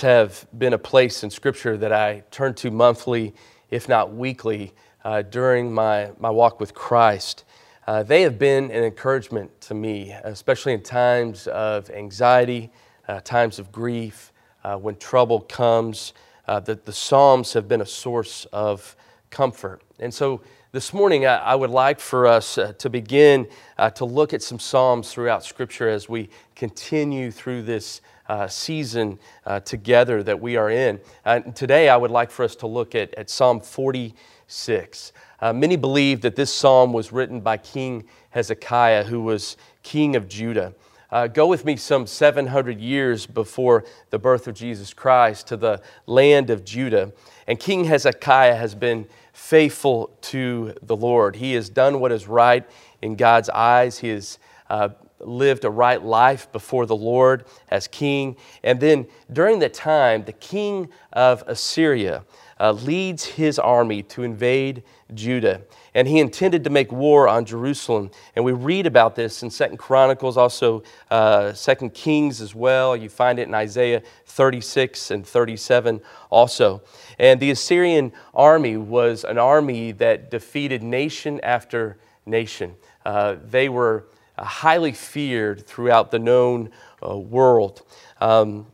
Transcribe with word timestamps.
have 0.00 0.46
been 0.58 0.74
a 0.74 0.78
place 0.78 1.24
in 1.24 1.30
Scripture 1.30 1.78
that 1.78 1.90
I 1.90 2.22
turn 2.30 2.52
to 2.56 2.70
monthly, 2.70 3.34
if 3.70 3.88
not 3.88 4.12
weekly, 4.12 4.74
uh, 5.04 5.22
during 5.22 5.72
my, 5.72 6.10
my 6.18 6.28
walk 6.28 6.60
with 6.60 6.74
Christ. 6.74 7.44
Uh, 7.86 8.02
they 8.02 8.20
have 8.20 8.38
been 8.38 8.70
an 8.72 8.84
encouragement 8.84 9.58
to 9.62 9.74
me, 9.74 10.10
especially 10.24 10.74
in 10.74 10.82
times 10.82 11.46
of 11.46 11.88
anxiety, 11.88 12.70
uh, 13.08 13.20
times 13.20 13.58
of 13.58 13.72
grief, 13.72 14.32
uh, 14.64 14.76
when 14.76 14.96
trouble 14.96 15.40
comes. 15.40 16.12
Uh, 16.46 16.60
that 16.60 16.84
the 16.84 16.92
Psalms 16.92 17.54
have 17.54 17.66
been 17.66 17.80
a 17.80 17.86
source 17.86 18.44
of 18.52 18.94
comfort. 19.30 19.80
And 19.98 20.12
so 20.12 20.42
this 20.76 20.92
morning, 20.92 21.24
I, 21.24 21.36
I 21.36 21.54
would 21.54 21.70
like 21.70 21.98
for 21.98 22.26
us 22.26 22.58
uh, 22.58 22.74
to 22.80 22.90
begin 22.90 23.48
to 23.94 24.04
look 24.04 24.34
at 24.34 24.42
some 24.42 24.58
Psalms 24.58 25.10
throughout 25.10 25.42
Scripture 25.42 25.88
as 25.88 26.06
we 26.06 26.28
continue 26.54 27.30
through 27.30 27.62
this 27.62 28.02
uh, 28.28 28.46
season 28.46 29.18
uh, 29.46 29.60
together 29.60 30.22
that 30.22 30.38
we 30.38 30.58
are 30.58 30.68
in. 30.68 31.00
Uh, 31.24 31.40
today, 31.40 31.88
I 31.88 31.96
would 31.96 32.10
like 32.10 32.30
for 32.30 32.44
us 32.44 32.54
to 32.56 32.66
look 32.66 32.94
at, 32.94 33.14
at 33.14 33.30
Psalm 33.30 33.60
46. 33.60 35.12
Uh, 35.40 35.54
many 35.54 35.76
believe 35.76 36.20
that 36.20 36.36
this 36.36 36.52
psalm 36.52 36.92
was 36.92 37.10
written 37.10 37.40
by 37.40 37.56
King 37.56 38.04
Hezekiah, 38.28 39.04
who 39.04 39.22
was 39.22 39.56
king 39.82 40.14
of 40.14 40.28
Judah. 40.28 40.74
Uh, 41.10 41.26
go 41.26 41.46
with 41.46 41.64
me 41.64 41.76
some 41.76 42.06
700 42.06 42.78
years 42.78 43.24
before 43.26 43.84
the 44.10 44.18
birth 44.18 44.46
of 44.46 44.54
Jesus 44.54 44.92
Christ 44.92 45.46
to 45.46 45.56
the 45.56 45.80
land 46.04 46.50
of 46.50 46.66
Judah. 46.66 47.12
And 47.46 47.58
King 47.58 47.84
Hezekiah 47.84 48.56
has 48.56 48.74
been 48.74 49.06
faithful 49.36 50.16
to 50.22 50.74
the 50.82 50.96
Lord. 50.96 51.36
He 51.36 51.52
has 51.52 51.68
done 51.68 52.00
what 52.00 52.10
is 52.10 52.26
right 52.26 52.68
in 53.02 53.16
God's 53.16 53.50
eyes. 53.50 53.98
He 53.98 54.08
has 54.08 54.38
uh, 54.70 54.88
lived 55.20 55.64
a 55.66 55.70
right 55.70 56.02
life 56.02 56.50
before 56.52 56.86
the 56.86 56.96
Lord 56.96 57.44
as 57.68 57.86
king. 57.86 58.36
And 58.64 58.80
then 58.80 59.06
during 59.30 59.58
that 59.58 59.74
time, 59.74 60.24
the 60.24 60.32
king 60.32 60.88
of 61.12 61.44
Assyria 61.46 62.24
uh, 62.58 62.72
leads 62.72 63.24
his 63.24 63.58
army 63.58 64.02
to 64.02 64.22
invade 64.22 64.82
Judah. 65.14 65.62
And 65.94 66.08
he 66.08 66.20
intended 66.20 66.64
to 66.64 66.70
make 66.70 66.90
war 66.90 67.28
on 67.28 67.44
Jerusalem. 67.44 68.10
And 68.34 68.44
we 68.44 68.52
read 68.52 68.86
about 68.86 69.14
this 69.14 69.42
in 69.42 69.50
Second 69.50 69.76
Chronicles, 69.78 70.36
also 70.36 70.82
uh, 71.10 71.52
Second 71.52 71.94
Kings 71.94 72.40
as 72.40 72.54
well. 72.54 72.96
You 72.96 73.08
find 73.08 73.38
it 73.38 73.48
in 73.48 73.54
Isaiah 73.54 74.02
36 74.26 75.10
and 75.10 75.26
37 75.26 76.00
also. 76.30 76.82
And 77.18 77.40
the 77.40 77.50
Assyrian 77.50 78.12
army 78.34 78.76
was 78.76 79.24
an 79.24 79.38
army 79.38 79.92
that 79.92 80.30
defeated 80.30 80.82
nation 80.82 81.40
after 81.42 81.98
nation. 82.24 82.74
Uh, 83.04 83.36
they 83.48 83.68
were 83.68 84.06
uh, 84.36 84.44
highly 84.44 84.92
feared 84.92 85.66
throughout 85.66 86.10
the 86.10 86.18
known 86.18 86.70
uh, 87.06 87.16
world. 87.16 87.82
Um, 88.20 88.66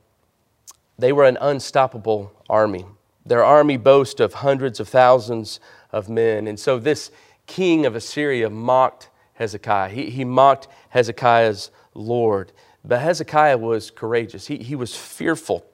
they 0.99 1.12
were 1.12 1.25
an 1.25 1.39
unstoppable 1.41 2.33
army. 2.49 2.84
Their 3.25 3.45
army 3.45 3.77
boasts 3.77 4.20
of 4.20 4.34
hundreds 4.34 4.81
of 4.81 4.89
thousands 4.89 5.61
of 5.91 6.09
men. 6.09 6.47
And 6.47 6.59
so 6.59 6.78
this 6.78 7.11
king 7.47 7.87
of 7.87 7.95
Assyria 7.95 8.51
mocked 8.51 9.11
Hezekiah. 9.34 9.91
He, 9.91 10.11
he 10.11 10.25
mocked 10.25 10.69
Hezekiah's 10.91 11.70
Lord. 11.95 12.53
But 12.84 13.00
Hezekiah 13.00 13.59
was 13.59 13.91
courageous, 13.91 14.47
he, 14.47 14.59
he 14.59 14.75
was 14.75 14.97
fearful. 14.97 15.67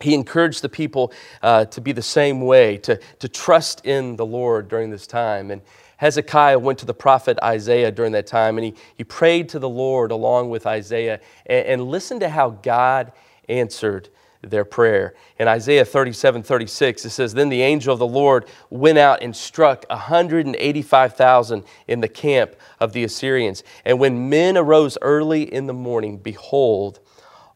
He 0.00 0.14
encouraged 0.14 0.62
the 0.62 0.68
people 0.68 1.12
uh, 1.42 1.64
to 1.64 1.80
be 1.80 1.90
the 1.90 2.02
same 2.02 2.42
way, 2.42 2.76
to, 2.78 3.00
to 3.18 3.28
trust 3.28 3.84
in 3.84 4.14
the 4.14 4.24
Lord 4.24 4.68
during 4.68 4.90
this 4.90 5.08
time. 5.08 5.50
And 5.50 5.60
Hezekiah 5.96 6.60
went 6.60 6.78
to 6.78 6.86
the 6.86 6.94
prophet 6.94 7.36
Isaiah 7.42 7.90
during 7.90 8.12
that 8.12 8.28
time 8.28 8.56
and 8.56 8.64
he, 8.64 8.74
he 8.96 9.02
prayed 9.02 9.48
to 9.50 9.58
the 9.58 9.68
Lord 9.68 10.12
along 10.12 10.50
with 10.50 10.66
Isaiah 10.66 11.20
and, 11.46 11.66
and 11.66 11.82
listened 11.82 12.20
to 12.20 12.28
how 12.28 12.50
God 12.50 13.10
answered 13.48 14.08
their 14.42 14.64
prayer. 14.64 15.14
In 15.38 15.48
Isaiah 15.48 15.84
37 15.84 16.42
36, 16.42 17.04
it 17.04 17.10
says, 17.10 17.34
Then 17.34 17.48
the 17.48 17.62
angel 17.62 17.92
of 17.92 17.98
the 17.98 18.06
Lord 18.06 18.46
went 18.70 18.98
out 18.98 19.22
and 19.22 19.34
struck 19.34 19.84
185,000 19.90 21.64
in 21.86 22.00
the 22.00 22.08
camp 22.08 22.54
of 22.80 22.92
the 22.92 23.04
Assyrians. 23.04 23.64
And 23.84 23.98
when 23.98 24.28
men 24.28 24.56
arose 24.56 24.96
early 25.02 25.42
in 25.42 25.66
the 25.66 25.74
morning, 25.74 26.18
behold, 26.18 27.00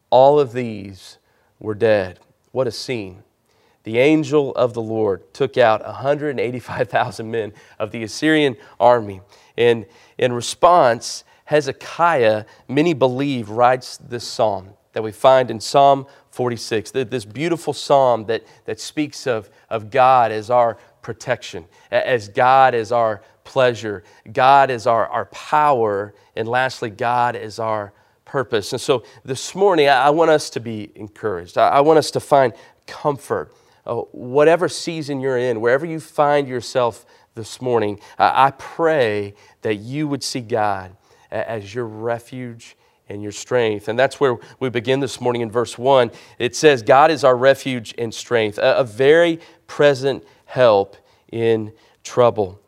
all 0.09 0.39
of 0.39 0.53
these 0.53 1.17
were 1.59 1.75
dead. 1.75 2.19
What 2.51 2.67
a 2.67 2.71
scene 2.71 3.23
the 3.83 3.99
angel 3.99 4.55
of 4.55 4.73
the 4.73 4.81
Lord 4.81 5.33
took 5.33 5.57
out 5.57 5.85
185,000 5.85 7.29
men 7.29 7.53
of 7.79 7.91
the 7.91 8.03
Assyrian 8.03 8.55
army. 8.79 9.21
And 9.57 9.85
in 10.17 10.31
response, 10.33 11.23
Hezekiah, 11.45 12.45
many 12.67 12.93
believe, 12.93 13.49
writes 13.49 13.97
this 13.97 14.25
psalm 14.25 14.69
that 14.93 15.03
we 15.03 15.11
find 15.11 15.51
in 15.51 15.59
Psalm 15.59 16.07
46, 16.33 16.89
this 16.91 17.25
beautiful 17.25 17.73
psalm 17.73 18.25
that, 18.25 18.43
that 18.65 18.79
speaks 18.79 19.27
of, 19.27 19.51
of 19.69 19.91
God 19.91 20.31
as 20.31 20.49
our 20.49 20.79
protection, 21.03 21.65
as 21.91 22.27
God 22.27 22.73
as 22.73 22.91
our 22.91 23.21
pleasure, 23.43 24.03
God 24.31 24.71
as 24.71 24.87
our, 24.87 25.07
our 25.07 25.25
power, 25.25 26.15
and 26.35 26.47
lastly, 26.47 26.89
God 26.89 27.35
as 27.35 27.59
our 27.59 27.93
purpose. 28.25 28.73
And 28.73 28.81
so 28.81 29.03
this 29.23 29.53
morning, 29.53 29.87
I, 29.87 30.09
want 30.09 30.31
us 30.31 30.49
to 30.51 30.59
be 30.59 30.91
encouraged. 30.95 31.55
I 31.55 31.81
want 31.81 31.99
us 31.99 32.09
to 32.11 32.19
find 32.19 32.53
comfort 32.87 33.53
uh, 33.85 33.97
whatever 34.11 34.67
season 34.67 35.19
you're 35.19 35.37
in, 35.37 35.61
wherever 35.61 35.85
you 35.85 35.99
find 35.99 36.47
yourself 36.47 37.05
this 37.35 37.61
morning, 37.61 37.99
I 38.17 38.51
pray 38.57 39.35
that 39.61 39.75
you 39.75 40.07
would 40.07 40.23
see 40.23 40.41
God 40.41 40.95
as 41.29 41.75
your 41.75 41.85
refuge 41.85 42.75
and 43.09 43.21
your 43.21 43.31
strength. 43.31 43.87
And 43.87 43.97
that's 43.97 44.19
where 44.19 44.37
we 44.59 44.69
begin 44.69 44.99
this 44.99 45.19
morning 45.19 45.41
in 45.41 45.51
verse 45.51 45.77
1. 45.77 46.11
It 46.39 46.55
says, 46.55 46.81
God 46.81 47.11
is 47.11 47.23
our 47.23 47.35
refuge 47.35 47.93
and 47.97 48.13
strength, 48.13 48.57
a, 48.61 48.83
very 48.83 49.39
present 49.67 50.23
help 50.45 50.95
in 51.31 51.73
trouble. 52.03 52.59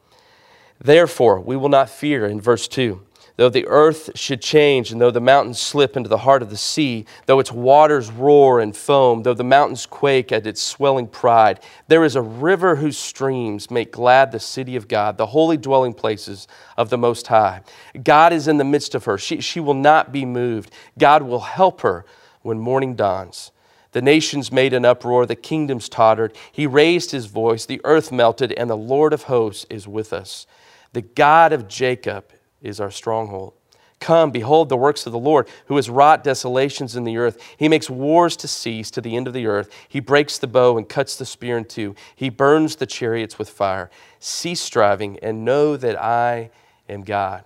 Therefore, 0.79 1.39
we 1.39 1.55
will 1.55 1.69
not 1.69 1.89
fear 1.89 2.25
in 2.25 2.41
verse 2.41 2.67
2. 2.67 3.04
Though 3.37 3.49
the 3.49 3.67
earth 3.67 4.11
should 4.15 4.41
change, 4.41 4.91
and 4.91 5.01
though 5.01 5.11
the 5.11 5.19
mountains 5.19 5.59
slip 5.59 5.97
into 5.97 6.07
the 6.07 6.19
heart 6.19 6.41
of 6.41 6.49
the 6.49 6.55
sea, 6.55 7.05
though 7.25 7.39
its 7.39 7.51
waters 7.51 8.09
roar 8.09 8.61
and 8.61 8.75
foam, 8.75 9.23
though 9.23 9.33
the 9.33 9.43
mountains 9.43 9.85
quake 9.85 10.31
at 10.31 10.47
its 10.47 10.61
swelling 10.61 11.07
pride, 11.07 11.59
there 11.89 12.05
is 12.05 12.15
a 12.15 12.21
river 12.21 12.77
whose 12.77 12.97
streams 12.97 13.69
make 13.69 13.91
glad 13.91 14.31
the 14.31 14.39
city 14.39 14.77
of 14.77 14.87
God, 14.87 15.17
the 15.17 15.25
holy 15.27 15.57
dwelling 15.57 15.93
places 15.93 16.47
of 16.77 16.89
the 16.89 16.97
Most 16.97 17.27
High. 17.27 17.61
God 18.01 18.31
is 18.31 18.47
in 18.47 18.57
the 18.57 18.63
midst 18.63 18.95
of 18.95 19.03
her. 19.03 19.17
She, 19.17 19.41
she 19.41 19.59
will 19.59 19.73
not 19.73 20.13
be 20.13 20.23
moved. 20.23 20.71
God 20.97 21.23
will 21.23 21.41
help 21.41 21.81
her 21.81 22.05
when 22.41 22.57
morning 22.57 22.95
dawns. 22.95 23.51
The 23.91 24.01
nations 24.01 24.51
made 24.51 24.73
an 24.73 24.85
uproar, 24.85 25.25
the 25.25 25.35
kingdoms 25.35 25.89
tottered. 25.89 26.35
He 26.51 26.67
raised 26.67 27.11
his 27.11 27.25
voice, 27.25 27.65
the 27.65 27.81
earth 27.83 28.13
melted, 28.13 28.53
and 28.53 28.69
the 28.69 28.77
Lord 28.77 29.11
of 29.11 29.23
hosts 29.23 29.65
is 29.69 29.87
with 29.87 30.13
us. 30.13 30.47
The 30.93 31.01
God 31.01 31.51
of 31.51 31.67
Jacob 31.67 32.31
is 32.65 32.79
our 32.79 32.91
stronghold. 32.91 33.53
Come, 33.99 34.31
behold 34.31 34.69
the 34.69 34.77
works 34.77 35.05
of 35.05 35.13
the 35.13 35.19
Lord, 35.19 35.47
who 35.67 35.77
has 35.77 35.89
wrought 35.89 36.23
desolations 36.23 36.95
in 36.95 37.05
the 37.05 37.17
earth. 37.17 37.41
He 37.57 37.69
makes 37.69 37.89
wars 37.89 38.35
to 38.37 38.47
cease 38.47 38.91
to 38.91 39.01
the 39.01 39.15
end 39.15 39.27
of 39.27 39.33
the 39.33 39.47
earth. 39.47 39.69
He 39.87 39.99
breaks 39.99 40.37
the 40.37 40.47
bow 40.47 40.77
and 40.77 40.87
cuts 40.87 41.15
the 41.15 41.25
spear 41.25 41.57
in 41.57 41.65
two. 41.65 41.95
He 42.15 42.29
burns 42.29 42.75
the 42.75 42.85
chariots 42.85 43.39
with 43.39 43.49
fire. 43.49 43.89
Cease 44.19 44.61
striving 44.61 45.17
and 45.19 45.45
know 45.45 45.77
that 45.77 45.99
I 45.99 46.51
am 46.89 47.03
God. 47.03 47.45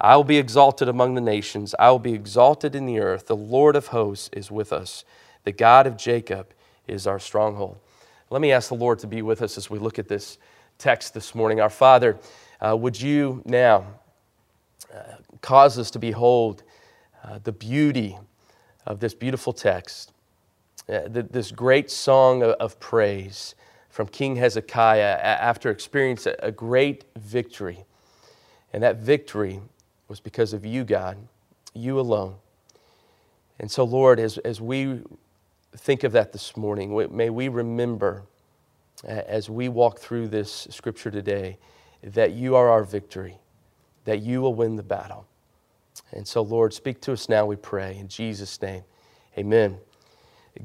I 0.00 0.16
will 0.16 0.24
be 0.24 0.38
exalted 0.38 0.88
among 0.88 1.14
the 1.14 1.20
nations. 1.20 1.74
I 1.78 1.90
will 1.90 1.98
be 1.98 2.14
exalted 2.14 2.74
in 2.74 2.86
the 2.86 3.00
earth. 3.00 3.26
The 3.26 3.36
Lord 3.36 3.76
of 3.76 3.88
hosts 3.88 4.30
is 4.32 4.50
with 4.50 4.72
us. 4.72 5.04
The 5.44 5.52
God 5.52 5.86
of 5.86 5.96
Jacob 5.96 6.54
is 6.86 7.06
our 7.06 7.18
stronghold. 7.18 7.78
Let 8.30 8.40
me 8.40 8.52
ask 8.52 8.68
the 8.68 8.76
Lord 8.76 9.00
to 9.00 9.06
be 9.06 9.22
with 9.22 9.42
us 9.42 9.58
as 9.58 9.68
we 9.68 9.78
look 9.78 9.98
at 9.98 10.08
this 10.08 10.38
text 10.78 11.12
this 11.12 11.34
morning. 11.34 11.60
Our 11.60 11.68
Father, 11.68 12.16
uh, 12.60 12.76
would 12.76 12.98
you 12.98 13.42
now 13.44 13.84
cause 15.40 15.78
us 15.78 15.90
to 15.92 15.98
behold 15.98 16.62
uh, 17.24 17.38
the 17.42 17.52
beauty 17.52 18.18
of 18.86 19.00
this 19.00 19.14
beautiful 19.14 19.52
text, 19.52 20.12
uh, 20.88 21.00
this 21.08 21.52
great 21.52 21.90
song 21.90 22.42
of, 22.42 22.50
of, 22.52 22.80
praise 22.80 23.54
from 23.88 24.06
King 24.08 24.36
Hezekiah 24.36 25.18
after 25.22 25.70
experiencing 25.70 26.34
a 26.40 26.50
great 26.50 27.04
victory. 27.16 27.84
And 28.72 28.82
that 28.82 28.96
victory 28.96 29.60
was 30.08 30.20
because 30.20 30.52
of 30.52 30.64
you, 30.64 30.84
God, 30.84 31.18
you 31.74 32.00
alone. 32.00 32.36
And 33.58 33.70
so, 33.70 33.84
Lord, 33.84 34.18
as, 34.18 34.38
as 34.38 34.60
we 34.60 35.00
think 35.76 36.04
of 36.04 36.12
that 36.12 36.32
this 36.32 36.56
morning, 36.56 36.96
may 37.14 37.30
we 37.30 37.48
remember 37.48 38.24
as 39.04 39.48
we 39.48 39.68
walk 39.68 39.98
through 39.98 40.28
this 40.28 40.66
scripture 40.70 41.10
today 41.10 41.58
that 42.02 42.32
you 42.32 42.54
are 42.56 42.68
our 42.68 42.84
victory 42.84 43.38
that 44.04 44.20
you 44.20 44.40
will 44.40 44.54
win 44.54 44.76
the 44.76 44.82
battle. 44.82 45.26
And 46.12 46.26
so, 46.26 46.42
Lord, 46.42 46.74
speak 46.74 47.00
to 47.02 47.12
us 47.12 47.28
now, 47.28 47.46
we 47.46 47.56
pray. 47.56 47.96
In 47.96 48.08
Jesus' 48.08 48.60
name, 48.60 48.82
amen. 49.38 49.78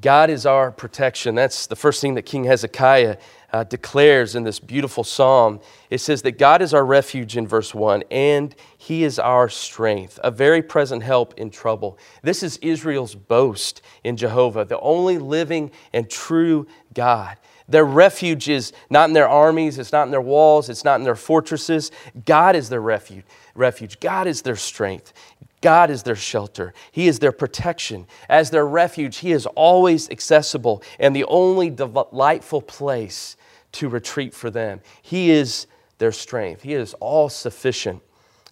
God 0.01 0.29
is 0.29 0.45
our 0.45 0.71
protection. 0.71 1.35
That's 1.35 1.67
the 1.67 1.75
first 1.75 2.01
thing 2.01 2.15
that 2.15 2.23
King 2.23 2.45
Hezekiah 2.45 3.17
uh, 3.53 3.63
declares 3.63 4.35
in 4.35 4.43
this 4.43 4.59
beautiful 4.59 5.03
psalm. 5.03 5.61
It 5.89 5.99
says 5.99 6.23
that 6.23 6.39
God 6.39 6.61
is 6.61 6.73
our 6.73 6.83
refuge 6.85 7.37
in 7.37 7.47
verse 7.47 7.73
1, 7.73 8.03
and 8.09 8.53
He 8.77 9.03
is 9.03 9.19
our 9.19 9.47
strength, 9.47 10.19
a 10.23 10.31
very 10.31 10.61
present 10.61 11.03
help 11.03 11.35
in 11.35 11.51
trouble. 11.51 11.97
This 12.23 12.41
is 12.41 12.57
Israel's 12.57 13.15
boast 13.15 13.81
in 14.03 14.17
Jehovah, 14.17 14.65
the 14.65 14.79
only 14.79 15.17
living 15.17 15.71
and 15.93 16.09
true 16.09 16.67
God. 16.93 17.37
Their 17.67 17.85
refuge 17.85 18.47
is 18.47 18.73
not 18.89 19.09
in 19.09 19.13
their 19.13 19.27
armies, 19.27 19.79
it's 19.79 19.91
not 19.91 20.03
in 20.03 20.11
their 20.11 20.21
walls, 20.21 20.69
it's 20.69 20.83
not 20.83 20.99
in 20.99 21.03
their 21.03 21.15
fortresses. 21.15 21.91
God 22.25 22.55
is 22.55 22.69
their 22.69 22.81
refuge. 22.81 23.23
Refuge. 23.55 23.99
God 23.99 24.27
is 24.27 24.43
their 24.43 24.55
strength. 24.55 25.13
God 25.61 25.89
is 25.89 26.03
their 26.03 26.15
shelter. 26.15 26.73
He 26.91 27.07
is 27.07 27.17
their 27.19 27.31
protection. 27.31 28.05
As 28.29 28.51
their 28.51 28.67
refuge, 28.67 29.17
He 29.17 29.31
is 29.31 29.47
always 29.47 30.09
accessible 30.11 30.83
and 30.99 31.15
the 31.15 31.23
only 31.25 31.71
delightful 31.71 32.61
place 32.61 33.35
to 33.73 33.89
retreat 33.89 34.33
for 34.33 34.51
them. 34.51 34.81
He 35.01 35.31
is 35.31 35.65
their 35.97 36.11
strength. 36.11 36.61
He 36.61 36.73
is 36.73 36.93
all 36.95 37.29
sufficient, 37.29 38.03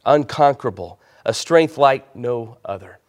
unconquerable, 0.06 1.00
a 1.24 1.34
strength 1.34 1.78
like 1.78 2.16
no 2.16 2.58
other. 2.66 3.00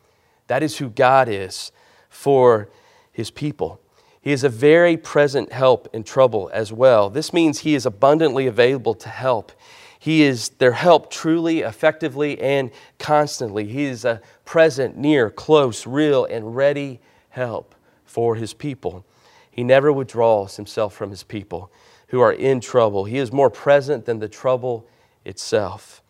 That 0.48 0.62
is 0.62 0.76
who 0.76 0.90
God 0.90 1.28
is 1.28 1.72
for 2.10 2.68
His 3.10 3.30
people. 3.30 3.80
He 4.24 4.32
is 4.32 4.42
a 4.42 4.48
very 4.48 4.96
present 4.96 5.52
help 5.52 5.86
in 5.92 6.02
trouble 6.02 6.50
as 6.54 6.72
well. 6.72 7.10
This 7.10 7.34
means 7.34 7.58
He 7.58 7.74
is 7.74 7.84
abundantly 7.84 8.46
available 8.46 8.94
to 8.94 9.10
help. 9.10 9.52
He 9.98 10.22
is 10.22 10.48
their 10.48 10.72
help 10.72 11.10
truly, 11.10 11.60
effectively, 11.60 12.40
and 12.40 12.70
constantly. 12.98 13.66
He 13.66 13.84
is 13.84 14.06
a 14.06 14.22
present, 14.46 14.96
near, 14.96 15.28
close, 15.28 15.86
real, 15.86 16.24
and 16.24 16.56
ready 16.56 17.00
help 17.28 17.74
for 18.06 18.34
His 18.34 18.54
people. 18.54 19.04
He 19.50 19.62
never 19.62 19.92
withdraws 19.92 20.56
Himself 20.56 20.94
from 20.94 21.10
His 21.10 21.22
people 21.22 21.70
who 22.08 22.22
are 22.22 22.32
in 22.32 22.62
trouble. 22.62 23.04
He 23.04 23.18
is 23.18 23.30
more 23.30 23.50
present 23.50 24.06
than 24.06 24.20
the 24.20 24.28
trouble 24.28 24.88
itself. 25.26 26.02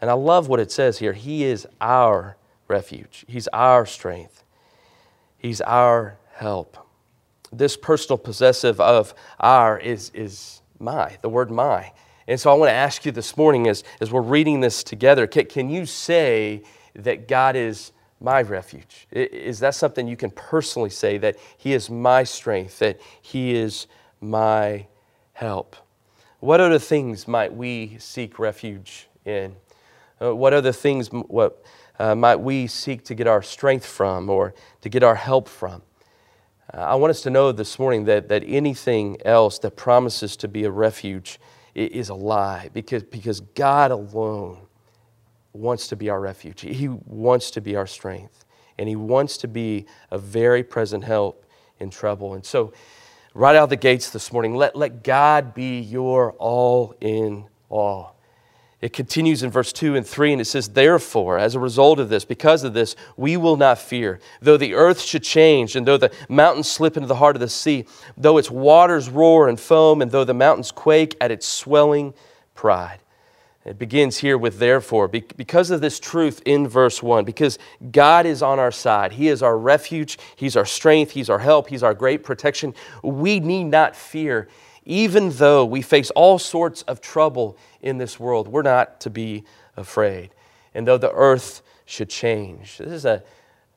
And 0.00 0.10
I 0.10 0.14
love 0.14 0.48
what 0.48 0.58
it 0.58 0.72
says 0.72 0.98
here. 0.98 1.12
He 1.12 1.44
is 1.44 1.68
our 1.80 2.36
refuge, 2.66 3.24
He's 3.28 3.46
our 3.52 3.86
strength, 3.86 4.42
He's 5.38 5.60
our 5.60 6.18
help. 6.32 6.89
This 7.52 7.76
personal 7.76 8.18
possessive 8.18 8.80
of 8.80 9.14
our 9.38 9.78
is, 9.78 10.10
is 10.14 10.62
my, 10.78 11.16
the 11.22 11.28
word 11.28 11.50
my. 11.50 11.92
And 12.28 12.38
so 12.40 12.50
I 12.50 12.54
want 12.54 12.70
to 12.70 12.74
ask 12.74 13.04
you 13.04 13.12
this 13.12 13.36
morning 13.36 13.66
as, 13.66 13.82
as 14.00 14.12
we're 14.12 14.20
reading 14.20 14.60
this 14.60 14.84
together 14.84 15.26
can, 15.26 15.46
can 15.46 15.68
you 15.68 15.84
say 15.86 16.62
that 16.94 17.26
God 17.26 17.56
is 17.56 17.92
my 18.20 18.42
refuge? 18.42 19.08
Is 19.10 19.58
that 19.60 19.74
something 19.74 20.06
you 20.06 20.16
can 20.16 20.30
personally 20.30 20.90
say 20.90 21.18
that 21.18 21.36
He 21.56 21.72
is 21.72 21.90
my 21.90 22.22
strength, 22.24 22.78
that 22.78 23.00
He 23.20 23.54
is 23.54 23.86
my 24.20 24.86
help. 25.32 25.74
What 26.40 26.60
other 26.60 26.78
things 26.78 27.26
might 27.26 27.54
we 27.54 27.96
seek 27.98 28.38
refuge 28.38 29.08
in? 29.24 29.56
Uh, 30.22 30.34
what 30.34 30.52
other 30.52 30.72
things 30.72 31.08
what, 31.08 31.64
uh, 31.98 32.14
might 32.14 32.36
we 32.36 32.66
seek 32.66 33.04
to 33.04 33.14
get 33.14 33.26
our 33.26 33.42
strength 33.42 33.86
from 33.86 34.30
or 34.30 34.54
to 34.82 34.88
get 34.88 35.02
our 35.02 35.14
help 35.14 35.48
from? 35.48 35.82
Uh, 36.72 36.78
I 36.78 36.94
want 36.94 37.10
us 37.10 37.22
to 37.22 37.30
know 37.30 37.52
this 37.52 37.78
morning 37.78 38.04
that, 38.04 38.28
that 38.28 38.44
anything 38.46 39.18
else 39.24 39.58
that 39.60 39.72
promises 39.76 40.36
to 40.36 40.48
be 40.48 40.64
a 40.64 40.70
refuge 40.70 41.40
is 41.74 42.08
a 42.08 42.14
lie 42.14 42.70
because, 42.72 43.02
because 43.02 43.40
God 43.40 43.90
alone 43.90 44.58
wants 45.52 45.88
to 45.88 45.96
be 45.96 46.08
our 46.10 46.20
refuge. 46.20 46.60
He 46.60 46.88
wants 46.88 47.50
to 47.52 47.60
be 47.60 47.76
our 47.76 47.86
strength, 47.86 48.44
and 48.78 48.88
He 48.88 48.96
wants 48.96 49.36
to 49.38 49.48
be 49.48 49.86
a 50.10 50.18
very 50.18 50.62
present 50.62 51.04
help 51.04 51.44
in 51.78 51.90
trouble. 51.90 52.34
And 52.34 52.44
so, 52.44 52.72
right 53.34 53.56
out 53.56 53.68
the 53.68 53.76
gates 53.76 54.10
this 54.10 54.32
morning. 54.32 54.54
Let, 54.54 54.76
let 54.76 55.04
God 55.04 55.54
be 55.54 55.80
your 55.80 56.32
all 56.32 56.94
in 57.00 57.46
all. 57.68 58.19
It 58.80 58.94
continues 58.94 59.42
in 59.42 59.50
verse 59.50 59.74
2 59.74 59.94
and 59.94 60.06
3, 60.06 60.32
and 60.32 60.40
it 60.40 60.46
says, 60.46 60.68
Therefore, 60.68 61.38
as 61.38 61.54
a 61.54 61.60
result 61.60 62.00
of 62.00 62.08
this, 62.08 62.24
because 62.24 62.64
of 62.64 62.72
this, 62.72 62.96
we 63.16 63.36
will 63.36 63.58
not 63.58 63.78
fear. 63.78 64.20
Though 64.40 64.56
the 64.56 64.74
earth 64.74 65.00
should 65.02 65.22
change, 65.22 65.76
and 65.76 65.86
though 65.86 65.98
the 65.98 66.12
mountains 66.30 66.70
slip 66.70 66.96
into 66.96 67.06
the 67.06 67.16
heart 67.16 67.36
of 67.36 67.40
the 67.40 67.48
sea, 67.48 67.84
though 68.16 68.38
its 68.38 68.50
waters 68.50 69.10
roar 69.10 69.48
and 69.48 69.60
foam, 69.60 70.00
and 70.00 70.10
though 70.10 70.24
the 70.24 70.32
mountains 70.32 70.72
quake 70.72 71.14
at 71.20 71.30
its 71.30 71.46
swelling 71.46 72.14
pride. 72.54 73.00
It 73.66 73.78
begins 73.78 74.16
here 74.16 74.38
with 74.38 74.58
therefore, 74.58 75.06
because 75.06 75.70
of 75.70 75.82
this 75.82 76.00
truth 76.00 76.40
in 76.46 76.66
verse 76.66 77.02
1, 77.02 77.26
because 77.26 77.58
God 77.92 78.24
is 78.24 78.42
on 78.42 78.58
our 78.58 78.72
side. 78.72 79.12
He 79.12 79.28
is 79.28 79.42
our 79.42 79.58
refuge, 79.58 80.18
He's 80.36 80.56
our 80.56 80.64
strength, 80.64 81.10
He's 81.10 81.28
our 81.28 81.38
help, 81.38 81.68
He's 81.68 81.82
our 81.82 81.92
great 81.92 82.24
protection. 82.24 82.74
We 83.02 83.40
need 83.40 83.64
not 83.64 83.94
fear, 83.94 84.48
even 84.90 85.30
though 85.30 85.64
we 85.64 85.82
face 85.82 86.10
all 86.10 86.36
sorts 86.36 86.82
of 86.82 87.00
trouble 87.00 87.56
in 87.80 87.98
this 87.98 88.18
world. 88.18 88.48
We're 88.48 88.62
not 88.62 89.00
to 89.02 89.10
be 89.10 89.44
afraid. 89.76 90.30
And 90.74 90.86
though 90.86 90.98
the 90.98 91.12
earth 91.12 91.62
should 91.86 92.10
change, 92.10 92.78
this 92.78 92.88
is 92.88 93.04
an 93.04 93.22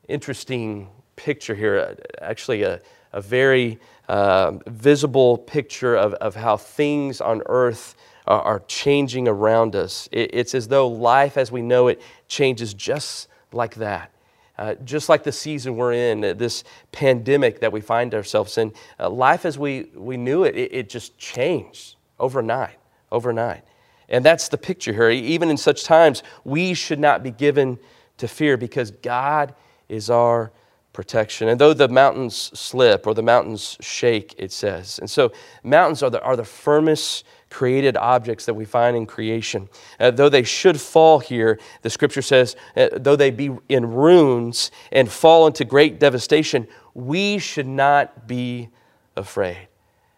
interesting 0.08 0.88
picture 1.14 1.54
here, 1.54 1.96
actually, 2.20 2.64
a, 2.64 2.80
a 3.12 3.20
very 3.20 3.78
uh, 4.08 4.54
visible 4.66 5.38
picture 5.38 5.94
of, 5.94 6.14
of 6.14 6.34
how 6.34 6.56
things 6.56 7.20
on 7.20 7.42
earth 7.46 7.94
are 8.26 8.62
changing 8.66 9.28
around 9.28 9.76
us. 9.76 10.08
It's 10.10 10.54
as 10.54 10.66
though 10.66 10.88
life 10.88 11.36
as 11.36 11.52
we 11.52 11.60
know 11.60 11.88
it 11.88 12.00
changes 12.26 12.72
just 12.74 13.28
like 13.52 13.74
that. 13.76 14.13
Uh, 14.56 14.74
just 14.84 15.08
like 15.08 15.24
the 15.24 15.32
season 15.32 15.76
we're 15.76 15.92
in, 15.92 16.24
uh, 16.24 16.32
this 16.32 16.62
pandemic 16.92 17.60
that 17.60 17.72
we 17.72 17.80
find 17.80 18.14
ourselves 18.14 18.56
in, 18.56 18.72
uh, 19.00 19.10
life 19.10 19.44
as 19.44 19.58
we, 19.58 19.88
we 19.94 20.16
knew 20.16 20.44
it, 20.44 20.56
it, 20.56 20.72
it 20.72 20.88
just 20.88 21.18
changed 21.18 21.96
overnight, 22.20 22.76
overnight. 23.10 23.62
And 24.08 24.24
that's 24.24 24.48
the 24.48 24.58
picture 24.58 24.92
here. 24.92 25.10
Even 25.10 25.50
in 25.50 25.56
such 25.56 25.84
times, 25.84 26.22
we 26.44 26.74
should 26.74 27.00
not 27.00 27.22
be 27.22 27.32
given 27.32 27.78
to 28.18 28.28
fear 28.28 28.56
because 28.56 28.90
God 28.92 29.54
is 29.88 30.08
our 30.08 30.52
protection. 30.92 31.48
And 31.48 31.60
though 31.60 31.74
the 31.74 31.88
mountains 31.88 32.36
slip 32.58 33.06
or 33.06 33.14
the 33.14 33.22
mountains 33.22 33.76
shake, 33.80 34.34
it 34.38 34.52
says. 34.52 34.98
And 35.00 35.10
so, 35.10 35.32
mountains 35.62 36.02
are 36.02 36.10
the, 36.10 36.22
are 36.22 36.36
the 36.36 36.44
firmest 36.44 37.24
created 37.54 37.96
objects 37.96 38.46
that 38.46 38.54
we 38.54 38.64
find 38.64 38.96
in 38.96 39.06
creation. 39.06 39.68
Uh, 40.00 40.10
though 40.10 40.28
they 40.28 40.42
should 40.42 40.80
fall 40.80 41.20
here, 41.20 41.60
the 41.82 41.88
scripture 41.88 42.20
says, 42.20 42.56
uh, 42.76 42.88
though 42.96 43.14
they 43.14 43.30
be 43.30 43.48
in 43.68 43.86
ruins 43.86 44.72
and 44.90 45.08
fall 45.08 45.46
into 45.46 45.64
great 45.64 46.00
devastation, 46.00 46.66
we 46.94 47.38
should 47.38 47.68
not 47.68 48.26
be 48.26 48.68
afraid. 49.16 49.68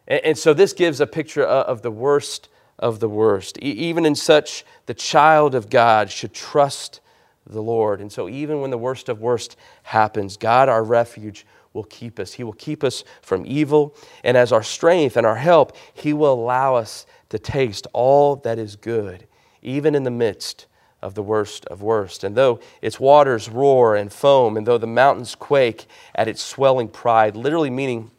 And, 0.08 0.20
and 0.24 0.38
so 0.38 0.54
this 0.54 0.72
gives 0.72 0.98
a 0.98 1.06
picture 1.06 1.44
of 1.44 1.82
the 1.82 1.90
worst 1.90 2.48
of 2.78 3.00
the 3.00 3.08
worst. 3.08 3.58
E- 3.58 3.70
even 3.70 4.06
in 4.06 4.14
such, 4.14 4.64
the 4.86 4.94
child 4.94 5.54
of 5.54 5.68
God 5.68 6.10
should 6.10 6.32
trust 6.32 7.00
the 7.46 7.62
Lord. 7.62 8.00
And 8.00 8.10
so 8.10 8.30
even 8.30 8.62
when 8.62 8.70
the 8.70 8.78
worst 8.78 9.10
of 9.10 9.20
worst 9.20 9.56
happens, 9.82 10.38
God, 10.38 10.70
our 10.70 10.82
refuge, 10.82 11.44
will 11.76 11.84
keep 11.84 12.18
us. 12.18 12.32
He 12.32 12.42
will 12.42 12.54
keep 12.54 12.82
us 12.82 13.04
from 13.22 13.44
evil. 13.46 13.94
And 14.24 14.36
as 14.36 14.50
our 14.50 14.62
strength 14.62 15.16
and 15.16 15.26
our 15.26 15.36
help, 15.36 15.76
He 15.94 16.12
will 16.12 16.32
allow 16.32 16.74
us 16.74 17.06
to 17.28 17.38
taste 17.38 17.86
all 17.92 18.36
that 18.36 18.58
is 18.58 18.76
good, 18.76 19.26
even 19.62 19.94
in 19.94 20.04
the 20.04 20.10
midst 20.10 20.66
of 21.02 21.14
the 21.14 21.22
worst 21.22 21.64
of 21.66 21.82
worst. 21.82 22.24
And 22.24 22.36
though 22.36 22.60
its 22.80 22.98
waters 22.98 23.48
roar 23.48 23.96
and 23.96 24.12
foam, 24.12 24.56
and 24.56 24.66
though 24.66 24.78
the 24.78 24.86
mountains 24.86 25.34
quake 25.34 25.86
at 26.14 26.28
its 26.28 26.42
swelling 26.42 26.88
pride, 26.88 27.36
literally 27.36 27.70
meaning 27.70 28.10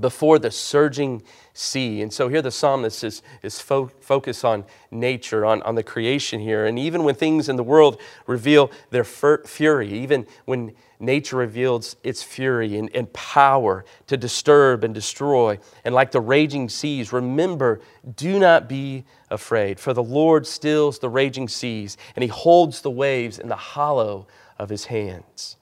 before 0.00 0.38
the 0.38 0.50
surging 0.50 1.22
sea. 1.52 2.02
And 2.02 2.12
so 2.12 2.28
here 2.28 2.42
the 2.42 2.50
psalmist 2.50 3.02
is, 3.02 3.22
is 3.42 3.60
fo- 3.60 3.90
focused 4.00 4.44
on 4.44 4.64
nature, 4.90 5.44
on, 5.44 5.62
on 5.62 5.74
the 5.74 5.82
creation 5.82 6.40
here. 6.40 6.66
And 6.66 6.78
even 6.78 7.04
when 7.04 7.14
things 7.14 7.48
in 7.48 7.56
the 7.56 7.64
world 7.64 8.00
reveal 8.26 8.70
their 8.90 9.04
fur- 9.04 9.42
fury, 9.44 9.92
even 9.92 10.26
when 10.44 10.72
nature 11.00 11.36
reveals 11.36 11.96
its 12.02 12.22
fury 12.22 12.76
and, 12.76 12.90
and 12.94 13.12
power 13.12 13.84
to 14.06 14.16
disturb 14.16 14.84
and 14.84 14.94
destroy, 14.94 15.58
and 15.84 15.94
like 15.94 16.10
the 16.10 16.20
raging 16.20 16.68
seas, 16.68 17.12
remember, 17.12 17.80
do 18.16 18.38
not 18.38 18.68
be 18.68 19.04
afraid, 19.30 19.78
for 19.78 19.92
the 19.92 20.02
Lord 20.02 20.46
stills 20.46 20.98
the 20.98 21.08
raging 21.08 21.48
seas, 21.48 21.96
and 22.16 22.22
he 22.22 22.28
holds 22.28 22.80
the 22.80 22.90
waves 22.90 23.38
in 23.38 23.48
the 23.48 23.56
hollow 23.56 24.26
of 24.58 24.68
his 24.68 24.86
hands. 24.86 25.56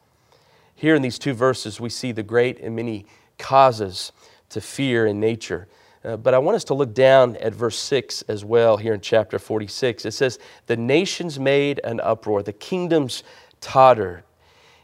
Here 0.74 0.94
in 0.94 1.02
these 1.02 1.18
two 1.18 1.32
verses, 1.32 1.80
we 1.80 1.88
see 1.88 2.12
the 2.12 2.22
great 2.22 2.60
and 2.60 2.76
many 2.76 3.06
causes 3.38 4.12
to 4.50 4.60
fear 4.60 5.06
in 5.06 5.20
nature. 5.20 5.68
Uh, 6.04 6.16
but 6.16 6.34
I 6.34 6.38
want 6.38 6.54
us 6.54 6.64
to 6.64 6.74
look 6.74 6.94
down 6.94 7.36
at 7.36 7.52
verse 7.54 7.78
6 7.78 8.22
as 8.22 8.44
well 8.44 8.76
here 8.76 8.94
in 8.94 9.00
chapter 9.00 9.38
46. 9.38 10.04
It 10.04 10.12
says, 10.12 10.38
The 10.66 10.76
nations 10.76 11.38
made 11.38 11.80
an 11.82 12.00
uproar, 12.00 12.42
the 12.42 12.52
kingdoms 12.52 13.24
tottered. 13.60 14.22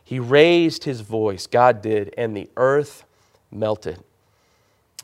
He 0.03 0.19
raised 0.19 0.85
his 0.85 1.01
voice, 1.01 1.47
God 1.47 1.81
did, 1.81 2.13
and 2.19 2.37
the 2.37 2.51
earth 2.57 3.05
melted. 3.51 4.03